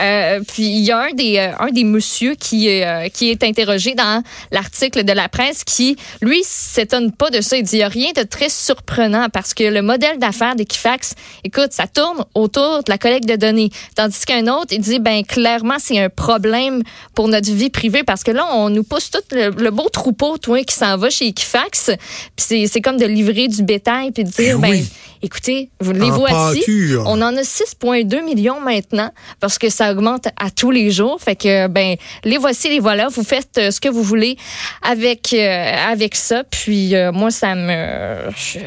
Euh, 0.01 0.41
puis 0.45 0.63
il 0.63 0.81
y 0.83 0.91
a 0.91 0.99
un 0.99 1.13
des, 1.13 1.37
euh, 1.37 1.51
un 1.59 1.69
des 1.71 1.85
messieurs 1.85 2.35
qui, 2.37 2.67
euh, 2.83 3.07
qui 3.07 3.29
est 3.29 3.41
interrogé 3.45 3.95
dans 3.95 4.21
l'article 4.51 5.05
de 5.05 5.13
la 5.13 5.29
presse 5.29 5.63
qui, 5.63 5.95
lui, 6.21 6.41
s'étonne 6.43 7.13
pas 7.13 7.29
de 7.29 7.39
ça. 7.39 7.55
Il 7.55 7.63
dit, 7.63 7.75
il 7.75 7.77
n'y 7.77 7.83
a 7.83 7.87
rien 7.87 8.11
de 8.13 8.23
très 8.23 8.49
surprenant 8.49 9.27
parce 9.31 9.53
que 9.53 9.63
le 9.63 9.81
modèle 9.81 10.19
d'affaires 10.19 10.55
d'Equifax, 10.57 11.13
écoute, 11.45 11.71
ça 11.71 11.87
tourne 11.87 12.25
autour 12.35 12.79
de 12.83 12.89
la 12.91 12.97
collecte 12.97 13.27
de 13.29 13.37
données. 13.37 13.69
Tandis 13.95 14.19
qu'un 14.25 14.47
autre, 14.47 14.73
il 14.73 14.81
dit, 14.81 14.99
ben 14.99 15.23
clairement, 15.23 15.75
c'est 15.79 15.99
un 15.99 16.09
problème 16.09 16.83
pour 17.15 17.29
notre 17.29 17.49
vie 17.49 17.69
privée 17.69 18.03
parce 18.03 18.23
que 18.23 18.31
là, 18.31 18.45
on 18.55 18.69
nous 18.69 18.83
pousse 18.83 19.09
tout 19.09 19.19
le, 19.31 19.51
le 19.51 19.71
beau 19.71 19.87
troupeau, 19.87 20.37
toi, 20.37 20.61
qui 20.65 20.75
s'en 20.75 20.97
va 20.97 21.09
chez 21.09 21.27
Equifax. 21.27 21.91
Puis 22.35 22.45
c'est- 22.45 22.67
c'est 22.67 22.81
comme 22.81 22.97
de 22.97 23.05
livrer 23.05 23.47
du 23.47 23.63
bétail 23.63 24.11
puis 24.11 24.25
de 24.25 24.29
dire, 24.29 24.59
Ben 24.59 24.71
ben. 24.71 24.85
Écoutez, 25.23 25.69
vous 25.79 25.93
les 25.93 26.11
En 26.11 26.19
voici. 26.19 26.63
On 27.05 27.21
en 27.21 27.35
a 27.35 27.41
6,2 27.41 28.23
millions 28.23 28.59
maintenant 28.59 29.11
parce 29.39 29.57
que 29.57 29.69
ça 29.69 29.91
augmente 29.91 30.27
à 30.37 30.51
tous 30.51 30.69
les 30.69 30.91
jours. 30.91 31.19
Fait 31.19 31.35
que, 31.35 31.67
ben, 31.67 31.95
les 32.23 32.37
voici, 32.37 32.69
les 32.69 32.79
voilà. 32.79 33.07
Vous 33.07 33.23
faites 33.23 33.57
euh, 33.57 33.71
ce 33.71 33.79
que 33.79 33.89
vous 33.89 34.03
voulez 34.03 34.37
avec, 34.81 35.33
euh, 35.33 35.75
avec 35.91 36.15
ça. 36.15 36.43
Puis, 36.43 36.95
euh, 36.95 37.11
moi, 37.11 37.31
ça 37.31 37.55
me. 37.55 38.29
Je. 38.35 38.59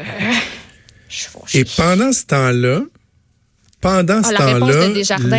Et 1.53 1.63
pendant 1.63 2.11
ce 2.11 2.25
temps-là, 2.25 2.81
pendant 3.81 4.23
ce 4.23 4.29
Ah, 4.33 4.37
temps-là, 4.37 4.87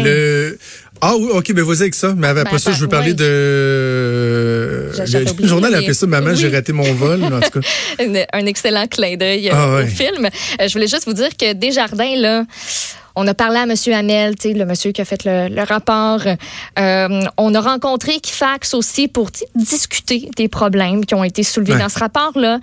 le 0.04 0.58
ah 1.00 1.14
oui, 1.16 1.28
ok, 1.32 1.52
ben 1.52 1.64
vas-y 1.64 1.82
avec 1.82 1.94
ça. 1.94 2.12
Mais 2.16 2.26
après 2.28 2.44
Ben, 2.44 2.58
ça, 2.58 2.72
je 2.72 2.78
veux 2.78 2.86
attends, 2.86 2.96
parler 2.96 3.14
de. 3.14 4.90
Le 4.96 5.30
oublié, 5.30 5.48
journal 5.48 5.70
mais- 5.70 5.78
appelait 5.78 5.94
ça 5.94 6.06
Maman, 6.06 6.30
Oui. 6.30 6.36
j'ai 6.36 6.48
raté 6.48 6.72
mon 6.72 6.92
vol. 6.94 7.22
en 7.24 7.40
tout 7.40 7.60
cas, 7.60 7.68
un, 8.32 8.46
excellent 8.46 8.86
clin 8.88 9.16
d'œil 9.16 9.48
euh, 9.48 9.52
Ah 9.54 9.82
au 9.82 9.86
film. 9.86 10.26
Euh, 10.26 10.66
je 10.66 10.72
voulais 10.72 10.88
juste 10.88 11.04
vous 11.06 11.12
dire 11.12 11.36
que 11.36 11.52
Desjardins, 11.52 12.16
là, 12.16 12.44
on 13.14 13.26
a 13.26 13.34
parlé 13.34 13.58
à 13.58 13.62
M. 13.64 13.74
Hamel, 13.94 14.34
tu 14.36 14.48
sais, 14.48 14.54
le 14.54 14.64
monsieur 14.64 14.90
qui 14.92 15.00
a 15.00 15.04
fait 15.04 15.24
le, 15.24 15.48
le 15.54 15.62
rapport. 15.62 16.20
Euh, 16.26 17.20
on 17.36 17.54
a 17.54 17.60
rencontré 17.60 18.14
Equifax 18.16 18.74
aussi 18.74 19.06
pour 19.08 19.30
discuter 19.54 20.30
des 20.36 20.48
problèmes 20.48 21.04
qui 21.06 21.14
ont 21.14 21.24
été 21.24 21.42
soulevés 21.42 21.74
Ouais. 21.74 21.78
dans 21.78 21.88
ce 21.88 21.98
rapport-là. 22.00 22.58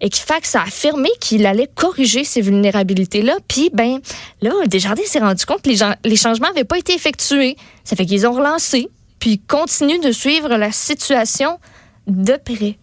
Equifax 0.00 0.54
a 0.54 0.62
affirmé 0.62 1.08
qu'il 1.20 1.44
allait 1.46 1.68
corriger 1.74 2.24
ces 2.24 2.40
vulnérabilités-là. 2.40 3.36
Puis, 3.48 3.70
ben, 3.72 3.98
là, 4.40 4.50
Desjardins 4.66 5.02
s'est 5.06 5.18
rendu 5.18 5.44
compte 5.44 5.62
que 5.62 5.68
les, 5.68 5.76
gens- 5.76 5.94
les 6.04 6.16
changements 6.16 6.48
n'avaient 6.48 6.64
pas 6.64 6.78
été 6.78 6.94
effectués. 6.94 7.56
Ça 7.84 7.96
fait 7.96 8.06
qu'ils 8.06 8.26
ont 8.26 8.32
relancé, 8.32 8.88
puis 9.18 9.30
ils 9.32 9.40
continuent 9.46 10.00
de 10.00 10.12
suivre 10.12 10.48
la 10.56 10.72
situation 10.72 11.58
de 12.06 12.34
près. 12.44 12.78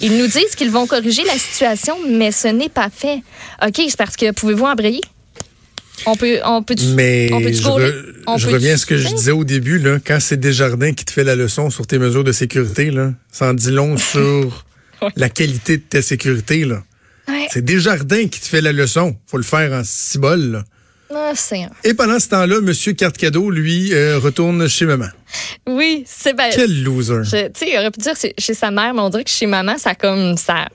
Ils 0.00 0.16
nous 0.18 0.26
disent 0.26 0.54
qu'ils 0.56 0.70
vont 0.70 0.86
corriger 0.86 1.24
la 1.24 1.38
situation, 1.38 1.96
mais 2.08 2.30
ce 2.32 2.48
n'est 2.48 2.68
pas 2.68 2.88
fait. 2.90 3.20
OK, 3.66 3.74
c'est 3.88 3.96
parce 3.96 4.16
que 4.16 4.30
pouvez-vous 4.32 4.64
embrayer? 4.66 5.00
On 6.06 6.14
peut, 6.14 6.38
on 6.44 6.62
peut, 6.62 6.76
mais 6.94 7.28
on 7.32 7.40
peut 7.40 7.52
je, 7.52 7.60
gauler? 7.62 7.86
re- 7.90 8.04
On 8.28 8.36
je 8.38 8.44
peut-tu- 8.44 8.54
reviens 8.54 8.74
à 8.74 8.76
ce 8.76 8.86
que 8.86 8.96
je 8.96 9.08
disais 9.08 9.32
au 9.32 9.42
début. 9.42 9.78
Là, 9.80 9.98
quand 10.04 10.18
c'est 10.20 10.36
Desjardins 10.38 10.92
qui 10.92 11.04
te 11.04 11.10
fait 11.10 11.24
la 11.24 11.34
leçon 11.34 11.70
sur 11.70 11.88
tes 11.88 11.98
mesures 11.98 12.22
de 12.22 12.30
sécurité, 12.30 12.92
là, 12.92 13.10
ça 13.32 13.48
en 13.50 13.54
dit 13.54 13.72
long 13.72 13.96
sur 13.96 14.64
Ouais. 15.02 15.10
la 15.16 15.28
qualité 15.28 15.76
de 15.78 15.82
ta 15.82 16.02
sécurité. 16.02 16.64
Là. 16.64 16.82
Ouais. 17.28 17.46
C'est 17.50 17.64
Desjardins 17.64 18.26
qui 18.28 18.40
te 18.40 18.46
fait 18.46 18.60
la 18.60 18.72
leçon. 18.72 19.16
faut 19.26 19.36
le 19.36 19.42
faire 19.42 19.72
en 19.72 19.82
cibole. 19.84 20.50
Là. 20.52 20.64
Ah, 21.14 21.32
c'est 21.34 21.66
Et 21.84 21.94
pendant 21.94 22.18
ce 22.18 22.28
temps-là, 22.28 22.60
Monsieur 22.60 22.92
Carte 22.92 23.16
Cadeau, 23.16 23.50
lui, 23.50 23.94
euh, 23.94 24.18
retourne 24.18 24.68
chez 24.68 24.84
maman. 24.84 25.08
Oui, 25.66 26.04
Sébastien. 26.06 26.64
Quel 26.66 26.82
loser. 26.82 27.22
Tu 27.22 27.28
sais, 27.30 27.50
il 27.70 27.78
aurait 27.78 27.90
pu 27.90 28.00
dire 28.00 28.14
c'est 28.16 28.34
chez 28.38 28.54
sa 28.54 28.70
mère, 28.70 28.92
mais 28.92 29.00
on 29.00 29.08
dirait 29.08 29.24
que 29.24 29.30
chez 29.30 29.46
maman, 29.46 29.78
ça 29.78 29.94
comme 29.94 30.36
ça. 30.36 30.68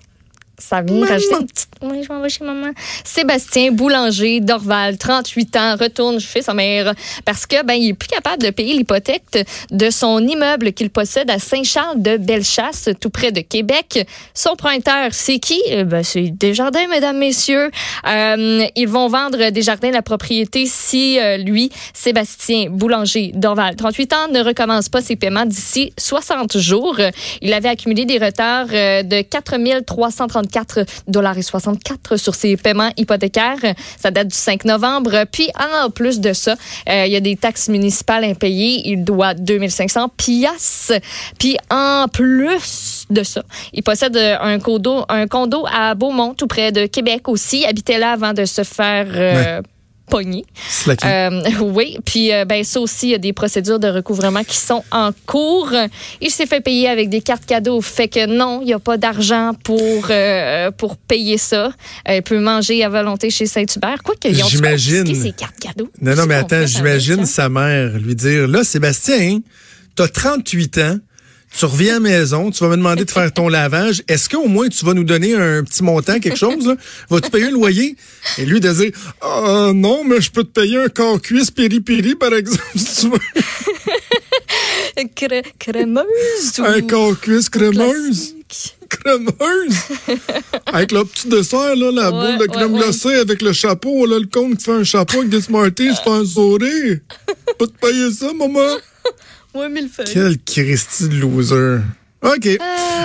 Ça 0.69 0.81
vient 0.81 1.05
rajouter 1.05 1.35
une 1.41 1.47
petite. 1.47 1.67
Oui, 1.81 2.03
je 2.03 2.13
m'en 2.13 2.21
vais 2.21 2.29
chez 2.29 2.45
maman. 2.45 2.71
Sébastien 3.03 3.73
Boulanger 3.73 4.39
d'Orval, 4.39 4.97
38 4.97 5.55
ans, 5.57 5.75
retourne 5.75 6.21
chez 6.21 6.41
sa 6.41 6.53
mère 6.53 6.93
parce 7.25 7.45
que 7.45 7.63
ben 7.65 7.73
il 7.73 7.89
est 7.89 7.93
plus 7.93 8.07
capable 8.07 8.41
de 8.41 8.49
payer 8.49 8.73
l'hypothèque 8.73 9.45
de 9.71 9.89
son 9.89 10.25
immeuble 10.25 10.71
qu'il 10.71 10.89
possède 10.89 11.29
à 11.29 11.39
Saint-Charles 11.39 12.01
de 12.01 12.15
Bellechasse, 12.15 12.89
tout 13.01 13.09
près 13.09 13.33
de 13.33 13.41
Québec. 13.41 14.07
Son 14.33 14.55
prêteur, 14.55 15.09
c'est 15.11 15.39
qui? 15.39 15.61
Eh 15.67 15.83
Ben 15.83 16.01
c'est 16.01 16.29
Desjardins, 16.29 16.87
mesdames, 16.87 17.17
messieurs. 17.17 17.69
Euh, 18.07 18.65
ils 18.77 18.87
vont 18.87 19.09
vendre 19.09 19.49
Desjardins 19.49 19.91
la 19.91 20.01
propriété 20.01 20.65
si 20.65 21.19
euh, 21.19 21.35
lui, 21.35 21.71
Sébastien 21.93 22.69
Boulanger 22.69 23.31
d'Orval, 23.33 23.75
38 23.75 24.13
ans, 24.13 24.27
ne 24.31 24.41
recommence 24.41 24.87
pas 24.87 25.01
ses 25.01 25.17
paiements 25.17 25.45
d'ici 25.45 25.91
60 25.97 26.57
jours. 26.57 26.97
Il 27.41 27.51
avait 27.51 27.69
accumulé 27.69 28.05
des 28.05 28.17
retards 28.17 28.67
euh, 28.71 29.03
de 29.03 29.21
4 29.21 29.57
334 30.53 30.85
dollars 31.07 31.37
et 31.37 31.41
64 31.41 32.17
sur 32.17 32.35
ses 32.35 32.57
paiements 32.57 32.91
hypothécaires. 32.97 33.57
Ça 33.97 34.11
date 34.11 34.27
du 34.29 34.35
5 34.35 34.65
novembre. 34.65 35.25
Puis, 35.31 35.49
en 35.59 35.89
plus 35.89 36.19
de 36.19 36.33
ça, 36.33 36.55
euh, 36.89 37.05
il 37.05 37.11
y 37.11 37.15
a 37.15 37.19
des 37.19 37.35
taxes 37.35 37.69
municipales 37.69 38.23
impayées. 38.23 38.81
Il 38.85 39.03
doit 39.03 39.33
2500 39.33 40.09
piastres. 40.09 40.93
Puis, 41.39 41.57
en 41.69 42.07
plus 42.11 43.05
de 43.09 43.23
ça, 43.23 43.43
il 43.73 43.83
possède 43.83 44.17
un 44.17 44.59
condo, 44.59 45.05
un 45.09 45.27
condo 45.27 45.65
à 45.71 45.95
Beaumont, 45.95 46.33
tout 46.33 46.47
près 46.47 46.71
de 46.71 46.85
Québec 46.85 47.27
aussi. 47.27 47.65
Habitait 47.65 47.99
là 47.99 48.11
avant 48.11 48.33
de 48.33 48.45
se 48.45 48.63
faire... 48.63 49.07
Euh, 49.09 49.61
pogné. 50.09 50.45
Euh, 51.05 51.41
oui, 51.61 51.97
puis 52.05 52.33
euh, 52.33 52.45
ben 52.45 52.63
ça 52.63 52.79
aussi, 52.79 53.07
il 53.07 53.11
y 53.11 53.15
a 53.15 53.19
des 53.19 53.33
procédures 53.33 53.79
de 53.79 53.87
recouvrement 53.87 54.43
qui 54.43 54.57
sont 54.57 54.83
en 54.91 55.11
cours. 55.25 55.71
Il 56.21 56.29
s'est 56.29 56.45
fait 56.45 56.61
payer 56.61 56.89
avec 56.89 57.09
des 57.09 57.21
cartes 57.21 57.45
cadeaux, 57.45 57.81
fait 57.81 58.07
que 58.07 58.25
non, 58.25 58.59
il 58.61 58.65
n'y 58.65 58.73
a 58.73 58.79
pas 58.79 58.97
d'argent 58.97 59.53
pour 59.63 60.07
euh, 60.09 60.71
pour 60.71 60.97
payer 60.97 61.37
ça. 61.37 61.71
il 62.07 62.21
peut 62.21 62.39
manger 62.39 62.83
à 62.83 62.89
volonté 62.89 63.29
chez 63.29 63.45
Saint-Hubert. 63.45 64.03
Quoi 64.03 64.15
qu'ils 64.15 64.43
ont 64.43 64.47
j'imagine 64.47 65.13
ces 65.15 65.31
cartes 65.31 65.59
cadeaux? 65.59 65.89
Non, 66.01 66.15
non, 66.15 66.25
mais 66.25 66.35
attends, 66.35 66.65
j'imagine 66.65 67.25
sa 67.25 67.49
mère 67.49 67.97
lui 67.97 68.15
dire, 68.15 68.47
là, 68.47 68.63
Sébastien, 68.63 69.39
t'as 69.95 70.07
38 70.07 70.77
ans, 70.79 70.97
tu 71.57 71.65
reviens 71.65 71.91
à 71.91 71.93
la 71.93 71.99
maison, 71.99 72.51
tu 72.51 72.63
vas 72.63 72.69
me 72.69 72.77
demander 72.77 73.05
de 73.05 73.11
faire 73.11 73.31
ton 73.31 73.47
lavage. 73.47 74.03
Est-ce 74.07 74.27
qu'au 74.27 74.47
moins 74.47 74.69
tu 74.69 74.83
vas 74.85 74.93
nous 74.93 75.03
donner 75.03 75.35
un 75.35 75.63
petit 75.63 75.83
montant, 75.83 76.19
quelque 76.19 76.37
chose? 76.37 76.65
Là? 76.65 76.75
Vas-tu 77.09 77.29
payer 77.29 77.45
un 77.45 77.51
loyer? 77.51 77.95
Et 78.37 78.45
lui 78.45 78.59
de 78.59 78.71
dire 78.71 78.91
Ah 79.21 79.71
non, 79.73 80.03
mais 80.03 80.19
je 80.19 80.31
peux 80.31 80.43
te 80.43 80.59
payer 80.59 80.77
un 80.77 80.89
corps 80.89 81.21
cuisse 81.21 81.51
piri-piri, 81.51 82.15
par 82.15 82.33
exemple, 82.33 82.63
si 82.75 83.01
tu 83.01 83.09
veux. 83.09 83.19
crémeuse 85.59 86.59
Un 86.59 86.81
corps 86.81 87.19
cuisse 87.19 87.49
crémeuse. 87.49 88.35
Crémeuse. 88.89 89.75
avec 90.67 90.91
le 90.91 91.03
petit 91.03 91.27
dessert, 91.27 91.75
là, 91.75 91.91
la 91.91 92.11
boule 92.11 92.37
de 92.39 92.45
crème 92.45 92.77
glacée 92.77 93.15
avec 93.15 93.41
le 93.41 93.53
chapeau, 93.53 94.05
là, 94.05 94.19
le 94.19 94.27
con 94.27 94.55
qui 94.55 94.63
fait 94.63 94.71
un 94.71 94.83
chapeau 94.83 95.19
avec 95.19 95.29
des 95.29 95.41
Smarties, 95.41 95.89
c'est 95.95 96.03
pas 96.03 96.17
un 96.17 96.25
sourire. 96.25 96.99
peux 97.57 97.67
te 97.67 97.77
payer 97.79 98.11
ça, 98.11 98.31
maman? 98.33 98.77
Ouais, 99.53 99.69
mille 99.69 99.89
feuilles. 99.89 100.11
Quel 100.11 100.37
Christy 100.39 101.09
de 101.09 101.15
loser. 101.15 101.79
OK. 102.21 102.45
Euh, 102.45 102.57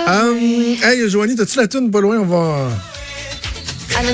um, 0.07 0.37
hey, 0.37 1.09
Joanie, 1.09 1.35
t'as-tu 1.35 1.57
la 1.57 1.67
tune 1.67 1.91
pas 1.91 2.01
loin? 2.01 2.17
On 2.19 2.25
va. 2.25 2.69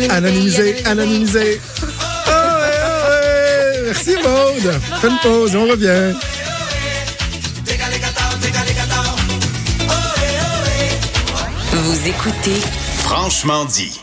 Anonymiser. 0.10 0.84
Anonymiser. 0.86 1.62
Oh, 1.82 1.86
oh, 2.28 2.32
ouais. 2.32 3.82
Merci, 3.86 4.16
Maude. 4.16 4.74
Fais 5.00 5.08
une 5.08 5.18
pause, 5.22 5.56
on 5.56 5.68
revient. 5.68 6.14
Vous 11.72 12.08
écoutez 12.08 12.62
Franchement 13.00 13.66
dit. 13.66 14.00